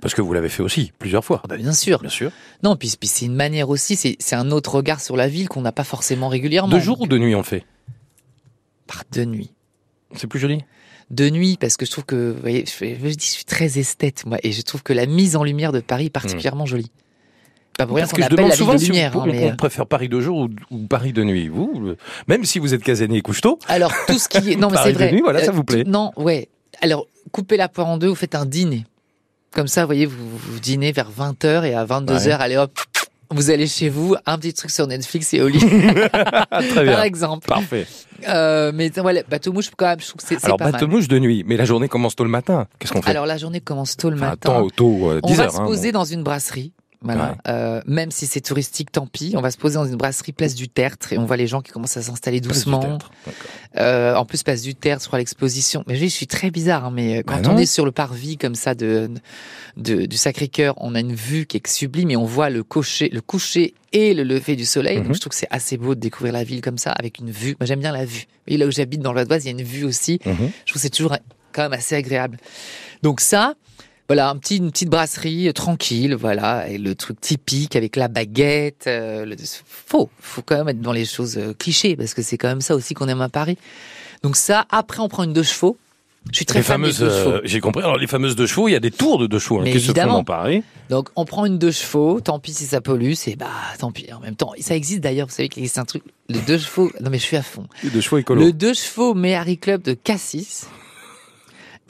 [0.00, 1.42] parce que vous l'avez fait aussi plusieurs fois.
[1.44, 2.32] Ah bah bien sûr, bien sûr.
[2.62, 5.60] Non, puis, puis c'est une manière aussi, c'est un autre regard sur la ville qu'on
[5.60, 6.74] n'a pas forcément régulièrement.
[6.74, 7.64] De jour ou de nuit on fait
[8.86, 9.52] Par de nuit.
[10.16, 10.64] C'est plus joli?
[11.10, 14.38] De nuit parce que je trouve que vous voyez je, je, suis très esthète moi
[14.42, 16.90] et je trouve que la mise en lumière de Paris est particulièrement jolie
[17.80, 19.12] pas pour rien qu'on appelle la souvent de lumière.
[19.16, 21.48] on, hein, préfère Paris de jour ou, Paris de nuit.
[21.48, 21.94] Vous,
[22.28, 23.58] même si vous êtes casanier et couche tôt.
[23.68, 25.08] Alors tout ce qui est non mais c'est vrai.
[25.08, 25.84] De nuit, voilà, ça vous plaît.
[25.86, 26.48] non, ouais.
[26.82, 28.84] Alors coupez la poire en deux, vous faites un dîner.
[29.52, 32.78] Comme ça, vous voyez, vous, vous dînez vers 20h et à 22h, allez hop,
[33.30, 35.58] vous allez chez vous, un petit truc sur Netflix et au lit.
[35.60, 36.94] Très bien.
[36.94, 37.46] Par exemple.
[37.46, 37.86] Parfait.
[38.28, 41.18] Euh, mais voilà, bateau mouche quand même, je trouve que c'est Alors bateau mouche de
[41.18, 42.66] nuit, mais la journée commence tôt le matin.
[42.78, 43.10] Qu'est-ce qu'on fait?
[43.10, 44.60] Alors la journée commence tôt le matin.
[44.60, 46.72] Tôt, tôt, euh, 10 on va heures, se hein, poser dans une brasserie.
[47.02, 47.36] Voilà.
[47.48, 49.32] Euh, même si c'est touristique, tant pis.
[49.34, 51.62] On va se poser dans une brasserie place du Tertre et on voit les gens
[51.62, 52.98] qui commencent à s'installer doucement.
[53.78, 55.82] Euh, en plus, place du Tertre, sur l'exposition.
[55.86, 58.36] Mais je suis très bizarre, hein, mais euh, quand bah on est sur le parvis
[58.36, 59.10] comme ça de,
[59.78, 63.08] de du Sacré-Cœur, on a une vue qui est sublime et on voit le coucher,
[63.10, 64.98] le coucher et le lever du soleil.
[64.98, 65.14] Donc mhm.
[65.14, 67.56] je trouve que c'est assez beau de découvrir la ville comme ça avec une vue.
[67.58, 68.26] Moi, j'aime bien la vue.
[68.46, 70.20] Et là où j'habite dans l'Oise, il y a une vue aussi.
[70.26, 70.34] Mhm.
[70.36, 71.16] Je trouve que c'est toujours
[71.52, 72.36] quand même assez agréable.
[73.02, 73.54] Donc ça,
[74.10, 78.08] voilà, un petit, une petite brasserie euh, tranquille, voilà, et le truc typique avec la
[78.08, 78.86] baguette.
[78.88, 82.36] Euh, le, faut, faut quand même être dans les choses euh, clichés parce que c'est
[82.36, 83.56] quand même ça aussi qu'on aime à Paris.
[84.24, 85.76] Donc ça, après on prend une deux chevaux.
[86.32, 87.04] Je suis très les fan fameuses.
[87.04, 87.84] Euh, J'ai compris.
[87.84, 89.70] Alors les fameuses deux chevaux, il y a des tours de deux chevaux hein, Mais
[89.70, 90.24] évidemment.
[90.24, 90.64] Paris.
[90.88, 93.46] Donc on prend une deux chevaux, tant pis si ça pollue, c'est bah
[93.78, 94.12] tant pis.
[94.12, 95.28] En même temps, ça existe d'ailleurs.
[95.28, 96.90] Vous savez qu'il existe un truc, le deux chevaux.
[97.00, 97.68] Non mais je suis à fond.
[97.84, 98.44] Les deux chevaux écolo.
[98.44, 100.66] Le deux chevaux Méhari Club de Cassis.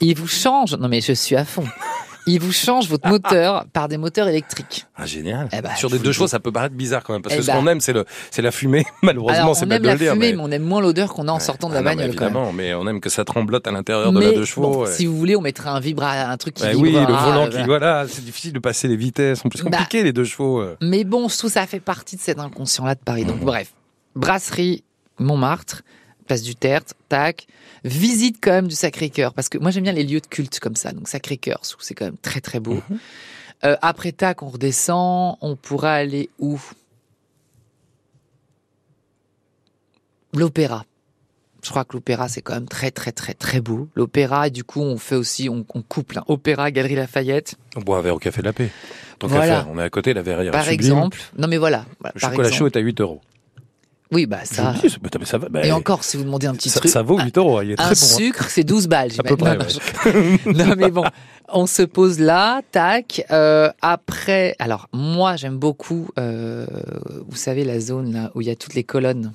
[0.01, 0.75] Il vous change.
[0.75, 1.65] Non mais je suis à fond
[2.27, 4.85] il vous change votre moteur par des moteurs électriques.
[4.95, 5.49] Ah génial.
[5.51, 7.43] Eh ben, Sur des deux chevaux, ça peut paraître bizarre quand même parce Eh que
[7.43, 7.59] ce ben.
[7.59, 8.85] qu'on aime c'est le c'est la fumée.
[9.01, 10.11] Malheureusement, c'est on bête aime de la le dire.
[10.13, 10.37] fumée, mais...
[10.37, 12.15] mais on aime moins l'odeur qu'on a en sortant de la Ah non, mais bagnole.
[12.15, 12.33] quand même.
[12.35, 14.61] évidemment, mais on aime que ça tremblote à l'intérieur de la deux chevaux.
[14.71, 14.91] bon, ouais.
[14.91, 16.81] si vous voulez, on mettra un vibra, un truc qui Ouais, vibre.
[16.83, 19.43] oui, le ah, volant qui voilà, c'est difficile de passer les vitesses.
[19.45, 19.77] En plus, c'est Bah.
[19.77, 20.59] compliqué les deux chevaux.
[20.61, 20.75] euh.
[20.81, 23.25] Mais bon, que ça fait partie de cet inconscient-là de Paris.
[23.25, 23.73] Donc bref,
[24.15, 24.83] brasserie
[25.19, 25.81] Montmartre,
[26.31, 27.47] place du Tertre, tac.
[27.83, 30.75] Visite quand même du Sacré-Cœur parce que moi j'aime bien les lieux de culte comme
[30.75, 30.91] ça.
[30.93, 32.75] Donc Sacré-Cœur, c'est quand même très très beau.
[32.89, 32.99] Mhm.
[33.65, 35.37] Euh, après tac, on redescend.
[35.41, 36.59] On pourra aller où?
[40.33, 40.85] L'opéra.
[41.63, 43.87] Je crois que l'opéra c'est quand même très très très très beau.
[43.95, 46.23] L'opéra et du coup on fait aussi on, on couple hein.
[46.27, 47.55] opéra Galerie Lafayette.
[47.75, 48.71] On boit un verre au Café de la Paix.
[49.19, 49.63] Tant qu'à Voilà.
[49.63, 51.19] faire, on est à côté, la verrière par exemple.
[51.37, 51.85] Non mais voilà.
[51.99, 52.57] voilà, Le par chocolat exemple.
[52.59, 53.21] chaud est à 8 euros.
[54.11, 54.73] Oui bah ça.
[54.81, 55.47] dis, mais va.
[55.49, 56.91] bah, Et encore si vous demandez un petit ça, truc.
[56.91, 57.61] ça vaut un- 8 euros.
[57.61, 57.91] Il est Un très bon.
[57.91, 57.95] hein.
[58.17, 59.11] sucre, c'est 12 balles.
[59.17, 61.03] À peu près, non, non, je- non, mais bon,
[61.49, 63.25] on se pose là, tac.
[63.31, 66.65] Euh, après, alors moi j'aime beaucoup, euh,
[67.27, 69.31] vous savez la zone là où il y a toutes les colonnes.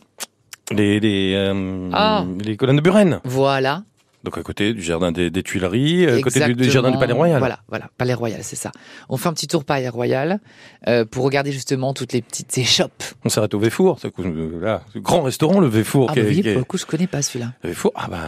[0.73, 2.25] Les, les, euh, Ah.
[2.45, 3.21] les colonnes de Buren.
[3.25, 3.83] Voilà.
[4.27, 7.39] Donc à côté du jardin des, des Tuileries, à côté du, jardin du Palais Royal.
[7.39, 8.73] Voilà, voilà, Palais Royal, c'est ça.
[9.09, 10.41] On fait un petit tour Palais Royal
[10.89, 13.05] euh, pour regarder justement toutes les petites échoppes.
[13.25, 13.99] On s'arrête au Véfour.
[14.03, 16.09] C'est euh, ce grand restaurant, le Véfour.
[16.11, 17.53] Ah bah oui, est- pour le coup, je connais pas celui-là.
[17.63, 17.93] le Véfour.
[17.95, 18.19] Ah bah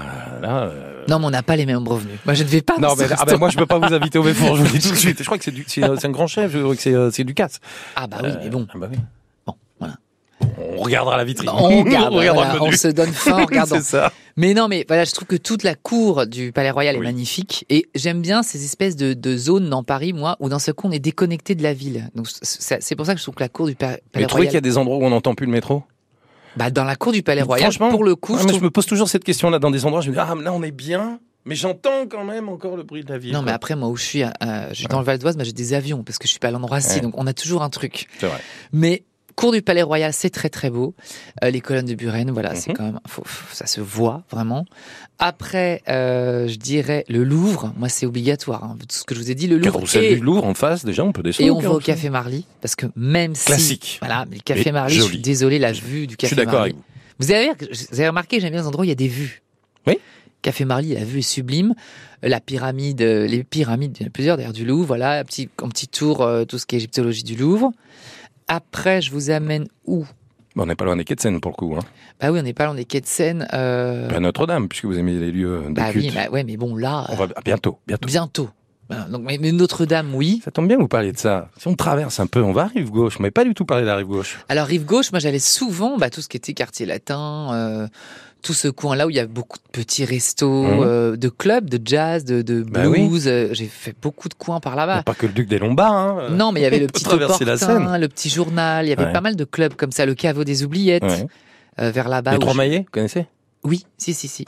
[0.40, 0.62] là.
[0.66, 2.18] euh, Non, mais on n'a pas les mêmes revenus.
[2.24, 2.74] Moi, je ne vais pas.
[2.76, 4.62] Non, dans ce mais ah bah, moi je peux pas vous inviter au Véfour, je
[4.62, 5.18] vous le dis tout de suite.
[5.18, 7.59] Je crois que c'est un grand chef, je crois que c'est euh, c'est Ducasse.
[7.96, 8.99] Ah bah oui, mais bon, Ah bah oui.
[10.41, 11.51] On regardera la vitrine.
[11.51, 13.76] On regarde, on regardera voilà, le on se donne faim en regardant.
[13.76, 14.12] c'est ça.
[14.36, 17.07] Mais non, mais voilà, je trouve que toute la cour du Palais Royal est Oui.
[17.07, 20.74] magnifique et j'aime bien ces espèces de, de zones dans Paris, moi, où d'un seul
[20.74, 22.09] coup on est déconnecté de la ville.
[22.14, 24.28] Donc c'est pour ça que je trouve que la cour du Pa- Mais Palais vous
[24.28, 25.82] trouvez qu'il y Royal, a des endroits où on n'entend plus le métro?
[26.57, 28.64] Bah, dans la cour du Palais Royal, Franchement, pour le coup, je mais trouve- je
[28.64, 30.01] me pose toujours cette question-là dans des endroits.
[30.03, 33.03] Je me dis, ah, là on est bien, mais j'entends quand même encore le bruit
[33.05, 33.32] de la ville.
[33.32, 34.28] non, mais après moi où je suis, euh,
[34.70, 36.49] je suis dans le Val d'Oise, bah, j'ai des avions parce que je suis pas
[36.49, 37.01] à l'endroit assis, Ouais.
[37.01, 38.07] donc on a toujours un truc.
[38.20, 38.39] C'est vrai.
[38.72, 39.05] Mais
[39.39, 40.95] cour du Palais Royal, c'est très très beau.
[41.45, 42.76] Euh, les colonnes de Buren, voilà, c'est Mhm.
[42.76, 43.22] quand même, faut-
[43.53, 44.64] ça se voit vraiment.
[45.20, 47.72] Après, euh, je dirais le Louvre.
[47.76, 48.64] Moi, c'est obligatoire.
[48.64, 48.76] hein.
[48.80, 49.82] Tout ce que je vous ai dit, le Louvre.
[49.97, 51.47] Et, du Louvre en face, déjà, on peut descendre.
[51.47, 51.78] et on va au.
[51.78, 53.99] Café Marly parce que même si Classique.
[54.01, 56.36] voilà, mais le Café Et Marly, je suis désolé, la vue du Je Café suis
[56.36, 56.72] d'accord Marly.
[56.72, 57.24] avec vous.
[57.26, 57.51] Vous avez,
[57.93, 59.43] vous avez remarqué, j'aime bien les endroits où il y a des vues.
[59.86, 59.99] Oui.
[60.43, 61.74] Café Marly, la vue est sublime.
[62.24, 64.86] La pyramide, euh, les pyramides, il y en a plusieurs d'ailleurs du Louvre.
[64.86, 67.70] Voilà, un petit, un petit tour, euh, tout ce qui est égyptologie du Louvre.
[68.49, 70.07] Après, je vous amène où
[70.57, 71.76] Bon, on n'est pas loin des quais de Seine pour le coup.
[71.78, 71.84] Hein.
[72.20, 73.46] Bah oui, on n'est pas dans des quais de Seine.
[73.53, 74.09] Euh...
[74.11, 76.07] À Notre-Dame, puisque vous aimez les lieux de bah culte.
[76.07, 78.09] oui, bah ouais, mais bon là, On va ah, bientôt, bientôt.
[78.09, 78.51] bientôt.
[79.11, 80.40] Donc, mais, Notre-Dame, oui.
[80.44, 81.51] Ça tombe bien que vous parliez de ça.
[81.59, 83.18] Si on traverse un peu, on va à rive gauche.
[83.18, 84.38] Mais pas du tout parler de la rive gauche.
[84.49, 87.88] Alors rive gauche, moi j'allais souvent, bah, tout ce qui était quartier latin, euh,
[88.43, 90.80] tout ce coin-là où il y a beaucoup de petits restos, Mhm.
[90.84, 93.07] euh, de clubs, de jazz, de, de Bah oui.
[93.09, 93.26] blues.
[93.26, 95.03] euh, J'ai fait beaucoup de coins par là-bas.
[95.03, 95.93] Pas que le duc des Lombards.
[95.93, 96.28] Hein.
[96.30, 97.05] Non, mais il y avait le petit
[97.45, 97.97] la Seine.
[98.01, 98.86] le petit journal.
[98.86, 99.12] Il y avait Ouais.
[99.12, 101.26] pas mal de clubs comme ça, le caveau des oubliettes, Ouais.
[101.80, 102.32] euh, vers là-bas.
[102.32, 103.26] les Trois Maillets, vous connaissez?
[103.64, 104.45] Oui, si, si, si.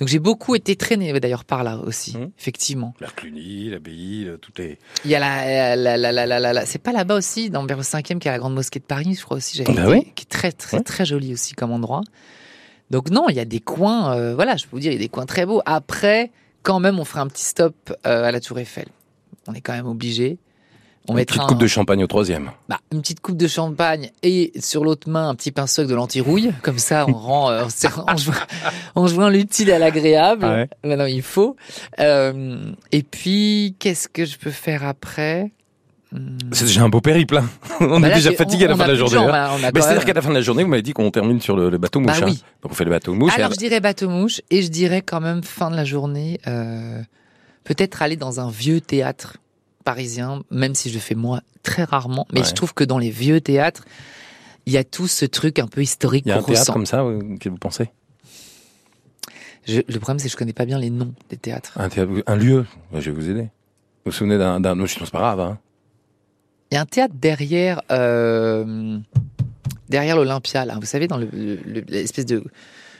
[0.00, 2.30] Donc j'ai beaucoup été traîné d'ailleurs par là aussi, Mhm.
[2.36, 2.92] effectivement.
[3.00, 4.78] La Cluny, l'abbaye, tout est.
[5.04, 7.84] Il y a la, la, la, la, la, c'est pas là-bas aussi, dans vers le
[7.84, 9.56] 5e, qui est la grande mosquée de Paris, je crois aussi.
[9.56, 10.12] j'avais Bah été, oui.
[10.16, 10.82] Qui est très, très, Ouais.
[10.82, 12.00] très joli aussi comme endroit.
[12.90, 14.98] Donc non, il y a des coins, euh, voilà, je peux vous dire, il y
[14.98, 15.60] a des coins très beaux.
[15.66, 16.30] Après,
[16.62, 17.74] quand même, on fera un petit stop
[18.06, 18.86] euh, à la Tour Eiffel.
[19.46, 20.38] On est quand même obligé.
[21.10, 22.50] On Une mettra petite un- coupe de champagne au troisième.
[22.68, 25.94] bah, une petite coupe de champagne et sur l'autre main un petit pinceau avec de
[25.94, 26.52] l'anti-rouille.
[26.62, 27.64] Comme ça, on rend, euh,
[28.06, 28.34] on, joint,
[28.94, 30.44] on joint l'utile à l'agréable.
[30.44, 30.68] Ah ouais.
[30.84, 31.56] Maintenant, il faut.
[32.00, 35.50] Euh, et puis, qu'est-ce que je peux faire après?
[36.52, 37.36] C'est déjà un beau périple.
[37.36, 37.48] hein.
[37.80, 39.16] on Bah est là, déjà fatigué à la fin de la journée.
[39.18, 39.26] hein.
[39.30, 41.54] bah, quand c'est-à-dire qu'à la fin de la journée, vous m'avez dit qu'on termine sur
[41.56, 42.18] le, le bateau mouche.
[42.20, 42.30] Bah hein.
[42.30, 42.42] oui.
[42.62, 43.32] Donc on fait le bateau mouche.
[43.36, 46.40] Alors, et- je dirais bateau mouche et je dirais quand même fin de la journée,
[46.46, 47.02] euh,
[47.64, 49.36] peut-être aller dans un vieux théâtre
[49.84, 52.26] parisien, même si je le fais moi très rarement.
[52.32, 52.46] Mais Ouais.
[52.46, 53.84] je trouve que dans les vieux théâtres,
[54.66, 56.86] il y a tout ce truc un peu historique Il y a un théâtre comme
[56.86, 57.90] ça, euh, que vous pensez?
[59.66, 61.72] Je- le problème, c'est que je connais pas bien les noms des théâtres.
[61.78, 63.42] un, théâtre- un lieu Bah, Je vais vous aider.
[63.42, 63.48] Vous
[64.06, 64.58] vous souvenez d'un...
[64.60, 65.40] Non, c'est pas grave.
[65.40, 65.58] Hein.
[66.70, 68.98] Il y a un théâtre derrière, euh,
[69.88, 70.74] derrière l'Olympia, là.
[70.80, 72.44] Vous savez, dans le- le- l'espèce de,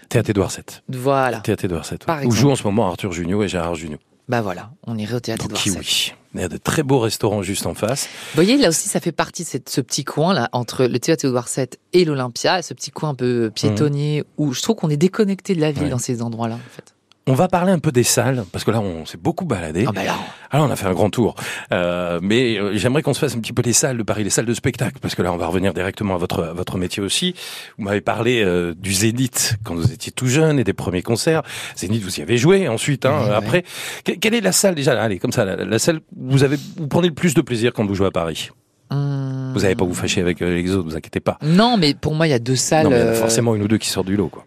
[0.08, 0.64] Théâtre Édouard VII.
[0.88, 1.40] voilà.
[1.40, 1.98] Théâtre Édouard VII.
[1.98, 2.36] Par Où exemple.
[2.36, 3.98] jouent en ce moment Arthur Junio et Gérard Junio.
[4.28, 6.12] Bah voilà, on irait au théâtre Édouard VII.
[6.34, 8.04] Il y a de très beaux restaurants juste en face.
[8.06, 10.98] Vous voyez, là aussi, ça fait partie de cette- ce petit coin là entre le
[10.98, 14.90] théâtre Édouard VII et l'Olympia, ce petit coin un peu piétonnier où je trouve qu'on
[14.90, 15.88] est déconnecté de la ville Ouais.
[15.90, 16.94] dans ces endroits-là, en fait.
[17.28, 19.84] On va parler un peu des salles, parce que là, on s'est beaucoup baladé.
[19.86, 20.14] Ah bah là,
[20.50, 21.34] Alors, on a fait un grand tour.
[21.72, 24.30] Euh, mais euh, j'aimerais qu'on se fasse un petit peu les salles de Paris, les
[24.30, 27.02] salles de spectacle, parce que là, on va revenir directement à votre, à votre métier
[27.02, 27.34] aussi.
[27.76, 31.42] Vous m'avez parlé euh, du Zénith quand vous étiez tout jeune et des premiers concerts.
[31.76, 33.04] Zénith, vous y avez joué ensuite.
[33.06, 33.64] Hein, Ouais, après,
[34.04, 36.56] Que- quelle est la salle déjà Allez, comme ça, la, la salle où vous avez,
[36.78, 38.50] vous prenez le plus de plaisir quand vous jouez à Paris?
[38.90, 41.36] hum, Vous n'allez pas vous fâcher avec euh, les autres, vous inquiétez pas.
[41.42, 42.84] Non, mais pour moi, il y a deux salles.
[42.84, 44.28] non, mais il y en a euh, forcément une ou deux qui sortent du lot.
[44.28, 44.46] Quoi.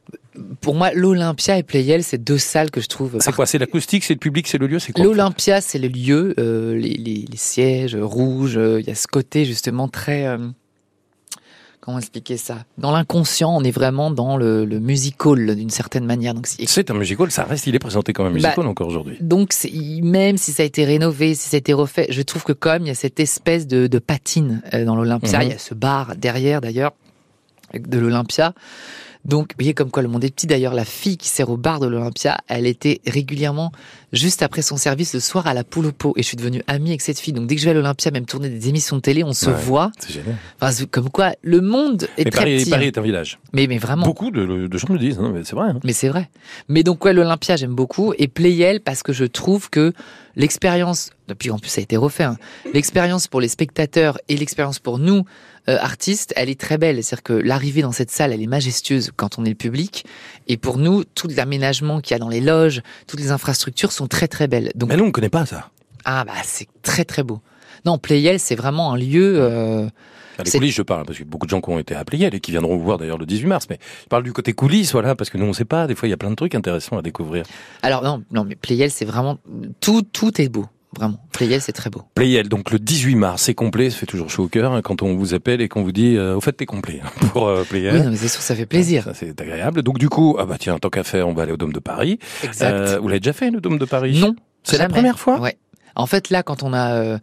[0.62, 3.18] Pour moi, l'Olympia et Playel, c'est deux salles que je trouve.
[3.20, 5.90] C'est quoi C'est l'acoustique, c'est le public, c'est le lieu, c'est quoi L'Olympia, c'est le
[5.90, 8.58] lieu, euh, les, les- les sièges rouges.
[8.58, 10.26] euh, Il y a ce côté justement très.
[10.28, 10.38] euh,
[11.82, 12.60] comment expliquer ça?
[12.78, 16.34] Dans l'inconscient, on est vraiment dans le, le musical d'une certaine manière.
[16.34, 19.18] Donc, c'est- un musical, ça reste, il est présenté comme un musical Bah, encore aujourd'hui.
[19.20, 19.52] donc
[20.04, 22.72] même si ça a été rénové, si ça a été refait, je trouve que quand
[22.72, 25.40] même il y a cette espèce de, de patine dans l'Olympia.
[25.40, 25.46] Mhm.
[25.48, 26.92] Il y a ce bar derrière d'ailleurs
[27.74, 28.54] de l'Olympia.
[29.24, 30.48] Donc, vous voyez comme quoi le monde est petit.
[30.48, 33.72] D'ailleurs, la fille qui sert au bar de l'Olympia, elle était régulièrement
[34.14, 36.14] juste après son service le soir à la poule au pot.
[36.18, 37.34] Et je suis devenue amie avec cette fille.
[37.34, 39.46] Donc, dès que je vais à l'Olympia, même tourner des émissions de télé, on se
[39.50, 39.56] Ouais.
[39.62, 39.92] voit.
[40.00, 40.36] C'est génial.
[40.60, 42.70] Enfin, comme quoi le monde est Mais très Paris, petit.
[42.72, 42.88] Paris hein.
[42.88, 43.40] est un village.
[43.54, 44.06] Mais, mais vraiment.
[44.06, 45.70] Beaucoup de, de gens me le disent, hein, mais c'est vrai.
[45.70, 45.80] hein.
[45.84, 46.30] Mais c'est vrai.
[46.68, 49.94] Mais donc ouais, l'Olympia j'aime beaucoup et Playel parce que je trouve que
[50.36, 52.38] l'expérience, depuis en plus ça a été refait, hein,
[52.74, 55.26] l'expérience pour les spectateurs et l'expérience pour nous
[55.70, 57.04] euh, artistes, elle est très belle.
[57.04, 60.06] C'est-à-dire que l'arrivée dans cette salle, elle est majestueuse quand on est le public.
[60.48, 64.08] Et pour nous, tout l'aménagement qu'il y a dans les loges, toutes les infrastructures sont
[64.08, 64.72] très très belles.
[64.76, 65.70] Donc Mais nous, on ne connaît pas ça.
[66.06, 67.42] ah bah c'est très très beau.
[67.86, 69.36] Non, Playel c'est vraiment un lieu.
[69.40, 69.88] euh,
[70.38, 72.40] À les coulisses, je parle, parce a beaucoup de gens qui ont été appelés et
[72.40, 73.68] qui viendront vous voir d'ailleurs le 18 mars.
[73.70, 75.88] Mais je parle du côté coulisses, voilà, parce que nous, on ne sait pas.
[75.88, 77.44] Des fois, il y a plein de trucs intéressants à découvrir.
[77.84, 79.38] Alors non, non mais Playel c'est vraiment
[79.80, 80.66] tout tout est beau.
[80.94, 82.02] Vraiment, Playel c'est très beau.
[82.16, 85.02] Playel, donc le 18 mars, c'est complet, ça fait toujours chaud au cœur hein, quand
[85.04, 87.64] on vous appelle et qu'on vous dit, euh, au fait, t'es complet hein, pour euh,
[87.64, 87.96] Playel.
[87.96, 89.06] Oui, non, mais c'est sûr, ça fait plaisir.
[89.06, 89.84] Ça, c'est agréable.
[89.84, 91.80] Donc du coup, ah bah tiens, tant qu'à faire, on va aller au Dôme de
[91.80, 92.20] Paris.
[92.44, 92.72] Exact.
[92.74, 94.20] Euh, vous l'avez déjà fait, le Dôme de Paris?
[94.20, 94.36] Non.
[94.64, 95.40] C'est la première fois?
[95.40, 95.56] Ouais.
[95.96, 97.18] En fait, là, quand on a euh,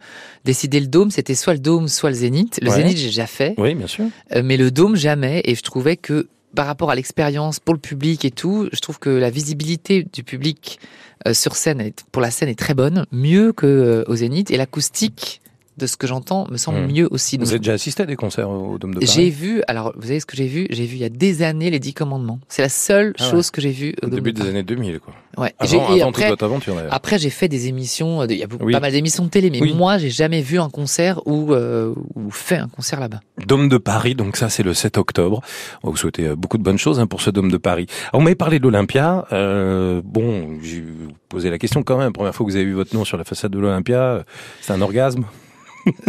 [0.45, 2.59] décidé le dôme, c'était soit le dôme, soit le zénith.
[2.61, 2.75] Le Ouais.
[2.77, 4.05] zénith, j'ai déjà fait, Oui, bien sûr.
[4.35, 5.41] euh, mais le dôme, jamais.
[5.45, 8.97] Et je trouvais que par rapport à l'expérience pour le public et tout, je trouve
[8.99, 10.79] que la visibilité du public
[11.27, 14.49] euh, sur scène, est- pour la scène, est très bonne, mieux que au zénith.
[14.51, 15.41] Et l'acoustique,
[15.79, 16.91] de ce que j'entends, me semble Hmm.
[16.91, 17.37] mieux aussi.
[17.39, 19.11] Vous avez déjà assisté à des concerts au Dôme de Paris?
[19.13, 20.67] j'ai vu, alors vous savez ce que j'ai vu?
[20.69, 22.39] J'ai vu il y a des années les Dix Commandements.
[22.47, 23.31] C'est la seule Ah ouais.
[23.31, 25.13] chose que j'ai vue au Au Dôme début de des années 2000, quoi.
[25.37, 25.53] Ouais.
[25.57, 26.75] Avant, et avant après, toute votre aventure.
[26.91, 28.73] Après, j'ai fait des émissions, euh, il y a Oui.
[28.73, 29.73] pas mal d'émissions de télé, mais Oui.
[29.73, 33.21] moi, j'ai jamais vu un concert ou, euh, ou fait un concert là-bas.
[33.45, 35.41] Dôme de Paris, donc ça c'est le 7 octobre.
[35.83, 37.87] On va vous souhaiter euh, beaucoup de bonnes choses hein, pour ce Dôme de Paris.
[38.11, 39.25] Alors, on m'avait parlé de l'Olympia.
[39.31, 40.83] Euh, bon, j'ai
[41.29, 42.11] posé la question quand même.
[42.11, 44.25] Première fois que vous avez vu votre nom sur la façade de l'Olympia,
[44.61, 45.23] c'est un orgasme?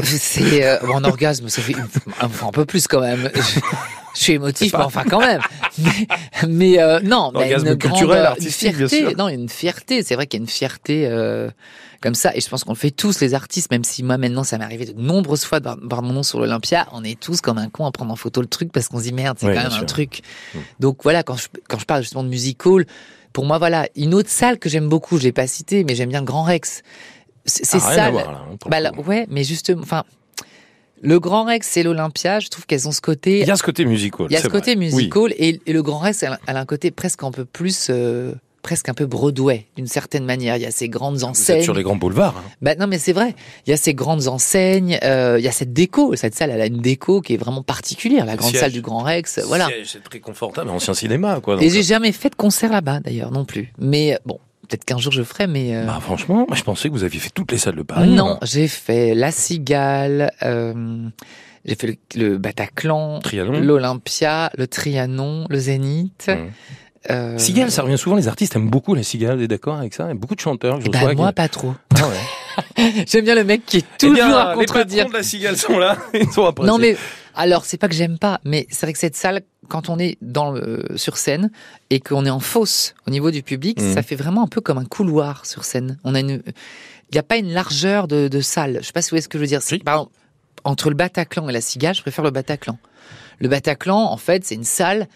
[0.03, 1.75] C'est euh, un orgasme, ça fait
[2.21, 3.31] un peu plus quand même.
[3.35, 3.61] Je,
[4.17, 5.41] je suis émotif, mais enfin quand même.
[5.79, 6.07] Mais,
[6.49, 8.89] mais, euh, non, mais une culturel, grande, une bien fierté.
[8.89, 9.17] sûr.
[9.17, 10.03] Non, une fierté.
[10.03, 11.49] C'est vrai qu'il y a une fierté euh,
[12.03, 13.71] comme ça, et je pense qu'on le fait tous les artistes.
[13.71, 16.41] Même si moi maintenant, ça m'est arrivé de nombreuses fois de voir, mon nom sur
[16.41, 18.99] l'Olympia, on est tous comme un con à prendre en photo le truc parce qu'on
[18.99, 20.23] se dit merde, c'est Ouais, quand même un truc.
[20.55, 20.59] Mm.
[20.81, 22.87] Donc voilà, quand je quand je parle justement de music hall,
[23.33, 26.09] pour moi voilà, une autre salle que j'aime beaucoup, je l'ai pas citée, mais j'aime
[26.09, 26.83] bien le Grand Rex.
[27.51, 28.11] C'est Ah, ça.
[28.11, 30.05] voir, là, Bah là, ouais, mais justement, enfin,
[31.03, 33.41] le Grand Rex et l'Olympia, je trouve qu'elles ont ce côté.
[33.41, 34.27] Il y a ce côté musical.
[34.31, 36.61] Il y a ce côté musical et, et le Grand Rex, elle, a- elle a
[36.61, 40.57] un côté presque un peu plus, euh, presque un peu Broadway d'une certaine manière.
[40.57, 41.15] Il y a ces grandes.
[41.17, 41.57] Vous enseignes.
[41.61, 42.37] êtes sur les grands boulevards.
[42.37, 42.51] hein.
[42.61, 43.35] Bah non, mais c'est vrai.
[43.67, 44.99] Il y a ces grandes enseignes.
[45.03, 46.15] euh, il y a cette déco.
[46.17, 48.27] Cette salle, elle a une déco qui est vraiment particulière.
[48.27, 48.61] La Le grande siège.
[48.61, 49.69] salle du Grand Rex, voilà.
[49.87, 51.55] C'est- très confortable, ancien cinéma, quoi.
[51.55, 53.73] donc, Et j'ai euh, jamais fait de concert là-bas d'ailleurs non plus.
[53.79, 54.39] Mais bon,
[54.71, 55.47] peut-être qu'un jour je ferai.
[55.47, 57.83] Mais euh, Bah, franchement, moi, je pensais que vous aviez fait toutes les salles de
[57.83, 58.09] Paris.
[58.11, 60.31] non, j'ai fait la Cigale.
[60.43, 61.09] euh,
[61.65, 61.97] j'ai fait le,
[62.31, 63.21] le Bataclan.
[63.21, 63.61] Trianon.
[63.61, 66.29] L'Olympia, le Trianon, le Zénith.
[66.29, 67.11] Mmh.
[67.11, 68.17] Euh, Cigale, ça revient souvent.
[68.17, 69.41] Les artistes aiment beaucoup la cigale.
[69.43, 70.05] Êtes d'accord avec ça?
[70.05, 71.75] Il y a beaucoup de chanteurs je bah, moi, qui- pas trop.
[71.97, 72.93] Ah ouais.
[73.07, 75.05] J'aime bien le mec qui est Eh toujours bien, à Les contredire.
[75.05, 75.97] patrons de la cigale sont là.
[76.15, 76.71] Ils sont appréciés.
[76.71, 76.97] Non, mais
[77.35, 80.19] alors, c'est pas que j'aime pas, mais c'est vrai que cette salle, quand on est
[80.21, 81.51] dans le, sur scène
[81.91, 83.95] et qu'on est en fosse au niveau du public, Mhm.
[83.95, 85.99] ça fait vraiment un peu comme un couloir sur scène.
[86.05, 88.79] On a une, il n'y a pas une largeur de, de salle.
[88.81, 89.61] Je sais pas si vous voyez ce que je veux dire.
[89.85, 90.13] Par exemple,
[90.65, 92.79] entre le Bataclan et la Cigale, je préfère le Bataclan.
[93.39, 95.09] Le Bataclan, en fait, c'est une salle.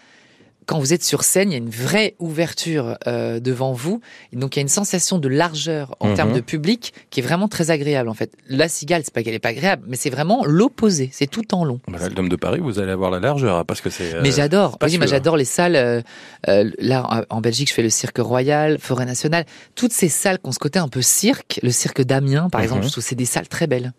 [0.65, 4.01] Quand vous êtes sur scène, il y a une vraie ouverture euh, devant vous,
[4.33, 6.15] et donc il y a une sensation de largeur en Mhm.
[6.15, 8.09] termes de public qui est vraiment très agréable.
[8.09, 11.09] En fait, la Cigale, c'est pas qu'elle est pas agréable, mais c'est vraiment l'opposé.
[11.13, 11.79] C'est tout en long.
[11.87, 14.15] Bah Dôme de Paris, vous allez avoir la largeur, parce que c'est.
[14.15, 14.77] euh, Mais j'adore.
[14.81, 15.05] Oui, hein.
[15.05, 15.75] j'adore les salles.
[15.75, 16.01] euh,
[16.47, 19.45] euh, là, en Belgique, je fais le Cirque Royal, Forêt Nationale.
[19.75, 22.65] Toutes ces salles qui ont ce côté un peu cirque, le Cirque d'Amiens, par Mhm.
[22.65, 23.93] exemple, je trouve c'est des salles très belles.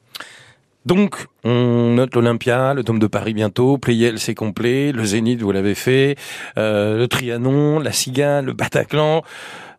[0.87, 5.51] Donc, on note l'Olympia, le Dôme de Paris bientôt, Playel c'est complet, le Zénith vous
[5.51, 6.14] l'avez fait,
[6.59, 9.22] euh, le Trianon, la Cigale, le Bataclan.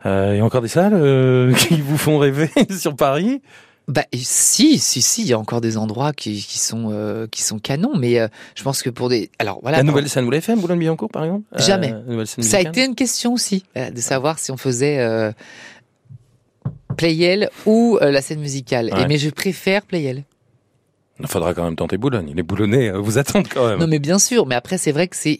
[0.06, 3.42] Euh, Il y a encore des salles euh, qui vous font rêver sur Paris?
[3.88, 7.26] Bah et si, si, si, il y a encore des endroits qui, qui sont euh,
[7.32, 10.10] qui sont canons, mais euh, je pense que pour des, alors voilà, La par- nouvelle
[10.10, 11.46] scène, vous l'avez fait Boulogne-Billancourt par exemple?
[11.56, 11.94] Jamais.
[12.26, 15.32] ça a été une question aussi de savoir si on faisait
[16.98, 18.90] Playel ou la scène musicale.
[18.94, 19.04] Ouais.
[19.04, 20.24] Et mais je préfère Playel.
[21.20, 22.32] Il faudra quand même tenter Boulogne.
[22.36, 23.80] Les Boulonnais euh, vous attendent quand même.
[23.80, 25.40] Non mais bien sûr, mais après c'est vrai que c'est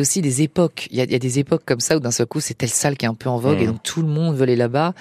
[0.00, 0.88] aussi des époques.
[0.90, 2.54] Il y a, il y a des époques comme ça où d'un seul coup c'est
[2.54, 3.62] telle salle qui est un peu en vogue Mhm.
[3.62, 4.94] et donc tout le monde veut aller là-bas.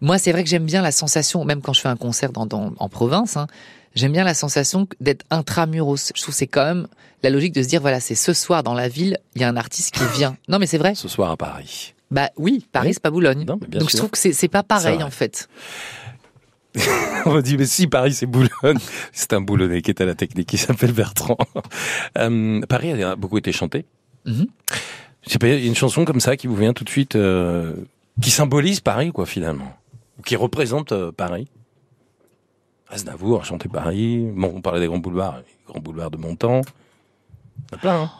[0.00, 2.46] Moi c'est vrai que j'aime bien la sensation, même quand je fais un concert dans,
[2.46, 3.46] dans- en province, hein,
[3.94, 6.12] j'aime bien la sensation d'être intramuros.
[6.14, 6.86] Je trouve que c'est quand même
[7.22, 9.48] la logique de se dire voilà c'est ce soir dans la ville il y a
[9.48, 10.36] un artiste qui vient.
[10.48, 10.94] Non mais c'est vrai.
[10.94, 11.94] Ce soir à Paris.
[12.10, 12.94] Bah oui, Paris Oui.
[12.94, 13.44] c'est pas Boulogne.
[13.46, 15.48] Non, mais bien donc je trouve que c'est pas pareil en fait.
[17.26, 18.78] On me dit, mais si Paris c'est Boulogne,
[19.12, 21.38] c'est un Boulonnais qui est à la technique, qui s'appelle Bertrand.
[22.16, 23.84] Euh, Paris a beaucoup été chanté.
[24.24, 26.88] Je sais pas, il y a une chanson comme ça qui vous vient tout de
[26.88, 27.74] suite, euh,
[28.20, 29.76] qui symbolise Paris, quoi, finalement.
[30.18, 31.48] Ou qui représente euh, Paris.
[32.88, 34.26] Aznavour a chanté Paris.
[34.34, 36.62] Bon, on parlait des grands boulevards, les grands boulevards de mon temps.
[36.62, 38.10] Il y en a plein, hein.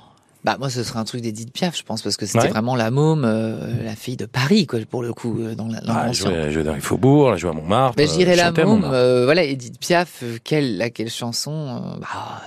[0.44, 2.48] Bah moi ce serait un truc d'Edith Piaf, je pense, parce que c'était Ouais.
[2.48, 5.80] vraiment la môme, euh, la fille de Paris, quoi, pour le coup, euh, dans la-
[5.80, 7.96] dans Ah, jouer, jouer dans les faubourgs, jouer à Montmartre.
[7.96, 12.40] Bah, je dirais la môme, euh, voilà, Edith Piaf, quelle, laquelle chanson bah,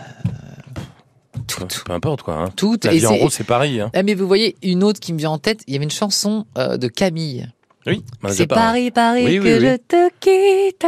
[1.48, 1.84] toutes.
[1.86, 2.36] Peu importe, quoi.
[2.36, 2.50] Hein.
[2.56, 2.86] Toutes.
[2.86, 3.82] La vie en rose, c'est Paris.
[3.82, 3.92] Hein.
[3.94, 5.92] Ah, mais vous voyez, une autre qui me vient en tête, il y avait une
[5.92, 7.50] chanson euh, de Camille.
[7.88, 8.90] Oui, C'est parlé.
[8.90, 9.66] Paris, Paris Oui, oui, que oui.
[9.66, 10.86] je te quitte.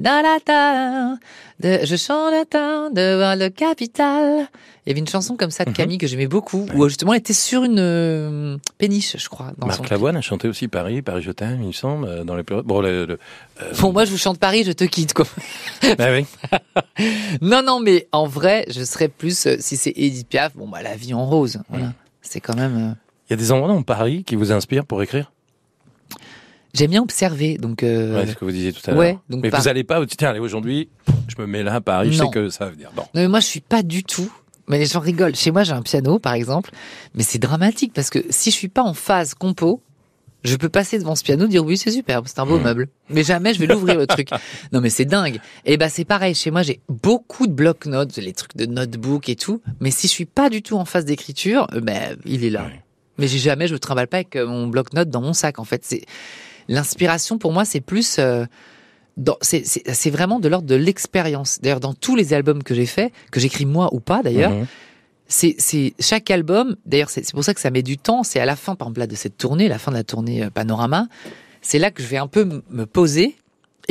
[0.00, 1.16] Dans la terre,
[1.60, 4.48] de, je chante le temps devant le capital.
[4.84, 5.76] Il y avait une chanson comme ça de Mhm.
[5.76, 9.52] Camille que j'aimais beaucoup, où justement elle était sur une euh, péniche, je crois.
[9.56, 12.34] Dans Marc Lavoine a chanté aussi Paris, Paris je t'aime, il me semble, euh, dans
[12.34, 12.42] les.
[12.42, 13.18] Bon, le, le-
[13.62, 15.26] euh, Bon, moi je vous chante Paris, je te quitte, quoi.
[15.98, 16.26] bah oui.
[17.40, 20.82] Non, non, mais en vrai, je serais plus, euh, si c'est Edith Piaf, bon, bah,
[20.82, 21.60] la vie en rose.
[21.68, 21.86] Voilà.
[21.86, 21.92] Mhm.
[22.22, 22.96] C'est quand même.
[23.28, 25.32] Il y a des endroits dans Paris qui vous inspirent pour écrire?
[26.74, 27.82] J'aime bien observer, donc.
[27.82, 29.00] euh, Ouais, ce que vous disiez tout à l'heure.
[29.00, 30.88] ouais, donc Mais par- vous allez pas, vous dites, tiens, allez, aujourd'hui,
[31.28, 32.26] je me mets là à Paris, je Non.
[32.30, 32.90] sais que ça veut dire.
[32.96, 33.02] Non.
[33.02, 34.30] Non, mais moi, je suis pas du tout.
[34.68, 35.34] Mais les gens rigolent.
[35.34, 36.70] Chez moi, j'ai un piano, par exemple.
[37.14, 39.82] Mais c'est dramatique parce que si je suis pas en phase compo,
[40.44, 42.62] je peux passer devant ce piano, dire oui, c'est superbe, c'est un beau Mhm.
[42.64, 42.88] meuble.
[43.10, 44.28] Mais jamais je vais l'ouvrir, le truc.
[44.72, 45.40] Non, mais c'est dingue.
[45.66, 46.34] Et ben, c'est pareil.
[46.34, 49.60] Chez moi, j'ai beaucoup de bloc-notes, les trucs de notebook et tout.
[49.80, 52.66] Mais si je suis pas du tout en phase d'écriture, euh, ben, il est là.
[53.18, 55.64] Mais j'ai jamais, je me trimballe pas avec euh, mon bloc-notes dans mon sac, en
[55.64, 55.84] fait.
[55.84, 56.02] C'est,
[56.68, 58.44] l'inspiration pour moi, c'est plus, euh,
[59.16, 61.58] dans- c'est, vraiment de l'ordre de l'expérience.
[61.60, 64.66] D'ailleurs, dans tous les albums que j'ai faits, que j'écris moi ou pas d'ailleurs, Mhm.
[65.28, 66.76] c'est, c'est chaque album.
[66.86, 68.22] D'ailleurs, c'est, pour ça que ça met du temps.
[68.22, 70.44] C'est à la fin, par exemple, là, de cette tournée, la fin de la tournée
[70.44, 71.08] euh, Panorama.
[71.60, 73.36] C'est là que je vais un peu me poser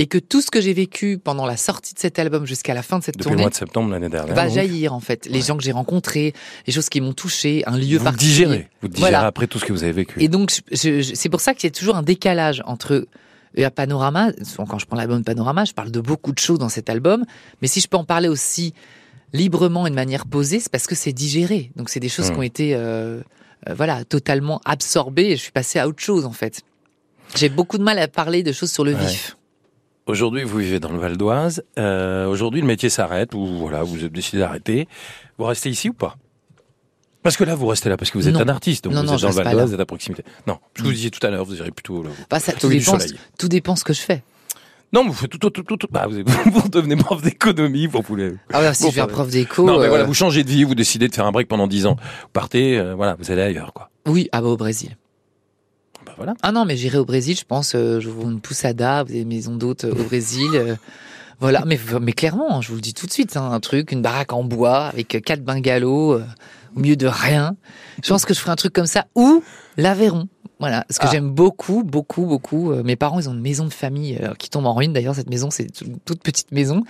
[0.01, 2.81] et que tout ce que j'ai vécu pendant la sortie de cet album jusqu'à la
[2.81, 4.33] fin de cette Depuis le tournée mois de septembre l'année dernière.
[4.33, 5.27] va donc, jaillir en fait.
[5.27, 5.45] Les Ouais.
[5.45, 6.33] gens que j'ai rencontrés,
[6.65, 8.31] les choses qui m'ont touché, un lieu vous particulier.
[8.31, 8.69] digérez.
[8.81, 9.27] Vous digérez Voilà.
[9.27, 10.21] après tout ce que vous avez vécu.
[10.23, 13.05] Et donc, c'est pour ça qu'il y a toujours un décalage entre
[13.59, 14.31] euh, Panorama.
[14.43, 17.23] Souvent, quand je prends l'album Panorama, je parle de beaucoup de choses dans cet album.
[17.61, 18.73] Mais si je peux en parler aussi
[19.33, 21.71] librement et de manière posée, c'est parce que c'est digéré.
[21.75, 22.33] Donc, c'est des choses Mm.
[22.33, 23.21] qui ont été, euh,
[23.69, 25.27] euh, voilà, totalement absorbées.
[25.31, 26.61] Et je suis passé à autre chose, en fait.
[27.35, 29.05] J'ai beaucoup de mal à parler de choses sur le Ouais.
[29.05, 29.37] vif.
[30.07, 31.63] Aujourd'hui, vous vivez dans le Val d'Oise.
[31.77, 34.87] Euh, Aujourd'hui, le métier s'arrête ou voilà, vous avez décidé d'arrêter.
[35.37, 36.15] Vous restez ici ou pas?
[37.23, 38.41] Parce que là, vous restez là parce que vous êtes Non.
[38.41, 39.85] un artiste, donc Non, vous non, êtes je dans le Val d'Oise, vous êtes à
[39.85, 40.23] proximité.
[40.47, 42.01] Non, ce que vous disiez tout à l'heure, vous irez plutôt.
[42.01, 42.09] là.
[42.31, 42.97] Bah, ça, tout dépend,
[43.37, 44.23] tout dépend ce que je fais.
[44.91, 45.87] Non, vous faites tout, tout, tout, tout.
[45.91, 48.33] Bah, vous, vous devenez prof d'économie, vous voulez.
[48.51, 49.63] Ah, ouais, si Bon, je bah, prof d'éco.
[49.65, 51.67] non, mais euh, voilà, vous changez de vie, vous décidez de faire un break pendant
[51.67, 51.95] 10 ans.
[52.23, 53.91] Vous partez, euh, voilà, vous allez ailleurs, quoi.
[54.07, 54.97] Oui, ah bah, au Brésil.
[56.11, 56.33] Bah voilà.
[56.41, 57.73] Ah non, mais j'irai au Brésil, je pense.
[57.75, 60.49] Euh, je vous une poussada, vous avez des maisons d'hôtes euh, au Brésil.
[60.53, 60.75] euh,
[61.39, 63.91] voilà, mais, mais clairement, hein, je vous le dis tout de suite, hein, un truc,
[63.91, 66.23] une baraque en bois avec quatre bungalows euh,
[66.75, 67.55] au milieu de rien.
[68.03, 69.43] Je pense que je ferai un truc comme ça ou
[69.77, 70.27] l'Aveyron.
[70.59, 71.09] Voilà, parce que Ah.
[71.11, 72.71] j'aime beaucoup, beaucoup, beaucoup.
[72.71, 74.93] euh, mes parents, ils ont une maison de famille euh, qui tombe en ruine.
[74.93, 76.83] D'ailleurs, cette maison, c'est une toute petite maison.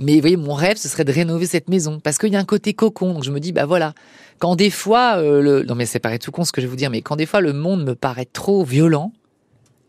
[0.00, 2.40] Mais vous voyez, mon rêve, ce serait de rénover cette maison parce qu'il y a
[2.40, 3.14] un côté cocon.
[3.14, 3.94] Donc je me dis, bah voilà,
[4.38, 5.62] quand des fois, euh, le...
[5.64, 7.26] non mais c'est paraît tout con ce que je vais vous dire, mais quand des
[7.26, 9.12] fois le monde me paraît trop violent,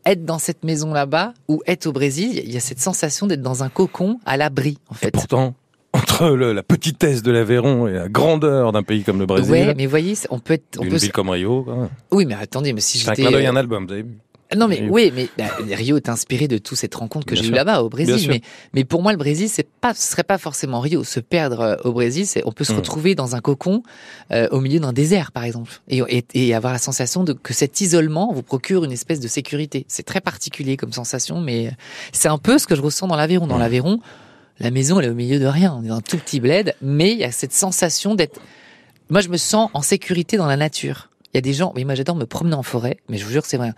[0.06, 3.41] être dans cette maison là-bas ou être au Brésil, il y a cette sensation d'être
[3.41, 5.12] dans un cocon à l'abri, en Et fait.
[5.12, 5.56] pourtant,
[5.93, 9.74] entre le- la petitesse de l'Aveyron et la grandeur d'un pays comme le Brésil, Ouais,
[9.76, 10.98] mais voyez, on peut être, on peut.
[10.98, 11.89] ville comme Rio, quoi.
[12.12, 13.22] Oui, mais attendez, mais si C'est un j'étais.
[13.24, 14.18] clin d'œil, euh, un album, vous avez vu
[14.56, 17.52] Non mais oui, mais bah, Rio est inspiré de toute cette rencontre que j'ai eue
[17.52, 18.28] là-bas au Brésil.
[18.30, 18.41] Mais
[18.74, 21.04] mais pour moi le Brésil c'est pas ce serait pas forcément Rio.
[21.04, 22.78] Se perdre euh, au Brésil, c'est on peut se Mm.
[22.78, 23.82] retrouver dans un cocon
[24.32, 27.54] euh, au milieu d'un désert par exemple et, et, et avoir la sensation de que
[27.56, 29.86] cet isolement vous procure une espèce de sécurité.
[29.88, 31.72] C'est très particulier comme sensation, mais euh,
[32.12, 33.48] c'est un peu ce que je ressens dans l'Aveyron.
[33.48, 33.60] Dans Mm.
[33.62, 34.00] l'Aveyron,
[34.60, 35.76] la maison elle est au milieu de rien.
[35.80, 38.39] On est dans un tout petit bled, mais il y a cette sensation d'être.
[39.10, 41.10] Moi je me sens en sécurité dans la nature.
[41.34, 43.32] Il y a des gens, oui, moi j'adore me promener en forêt, mais je vous
[43.32, 43.74] jure que c'est vrai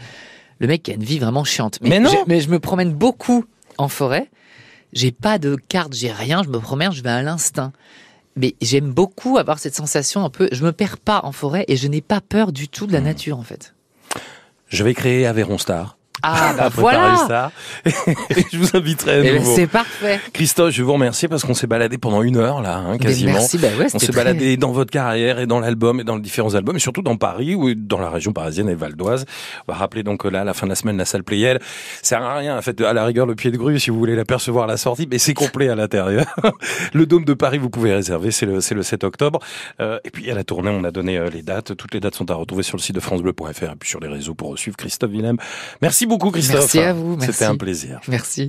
[0.60, 1.80] le mec qui a une vie vraiment chiante.
[1.82, 3.46] Mais non je, Mais je me promène beaucoup
[3.78, 4.30] en forêt.
[4.94, 6.44] J'ai pas de carte, j'ai rien.
[6.44, 7.74] Je me promène, je vais à l'instinct.
[8.36, 10.48] Mais j'aime beaucoup avoir cette sensation un peu.
[10.52, 12.96] Je me perds pas en forêt et je n'ai pas peur du tout de Hmm.
[12.96, 13.74] la nature en fait.
[14.70, 15.98] Je vais créer Aveyron Star.
[16.24, 17.52] Ah bah Après voilà.
[17.86, 19.56] Et je vous inviterai à Eh ben, nouveau.
[19.56, 20.20] C'est parfait.
[20.34, 23.34] Christophe, je vous remercier parce qu'on s'est baladé pendant une heure là, hein, Mais quasiment.
[23.34, 23.58] Merci.
[23.58, 26.22] Bah ouais, On s'est très- baladé dans votre carrière et dans l'album et dans les
[26.22, 29.26] différents albums et surtout dans Paris ou dans la région parisienne et Val d'Oise.
[29.68, 31.60] On va rappeler donc que là, à la fin de la semaine, la salle Playel,
[32.02, 32.58] ça sert à rien.
[32.58, 34.78] En fait, à la rigueur, le pied de grue, si vous voulez l'apercevoir à la
[34.78, 36.26] sortie, mais c'est complet à l'intérieur.
[36.94, 39.40] le Dôme de Paris, vous pouvez réserver, c'est le, c'est le 7 octobre.
[39.80, 41.76] Euh, et puis à la tournée, on a donné euh, les dates.
[41.76, 44.08] Toutes les dates sont à retrouver sur le site de francebleu.fr et puis sur les
[44.08, 45.38] réseaux pour suivre Christophe Willem.
[45.82, 46.60] Merci beaucoup, Christophe.
[46.62, 47.34] Merci à vous, merci.
[47.34, 48.00] C'était un plaisir.
[48.08, 48.46] Merci.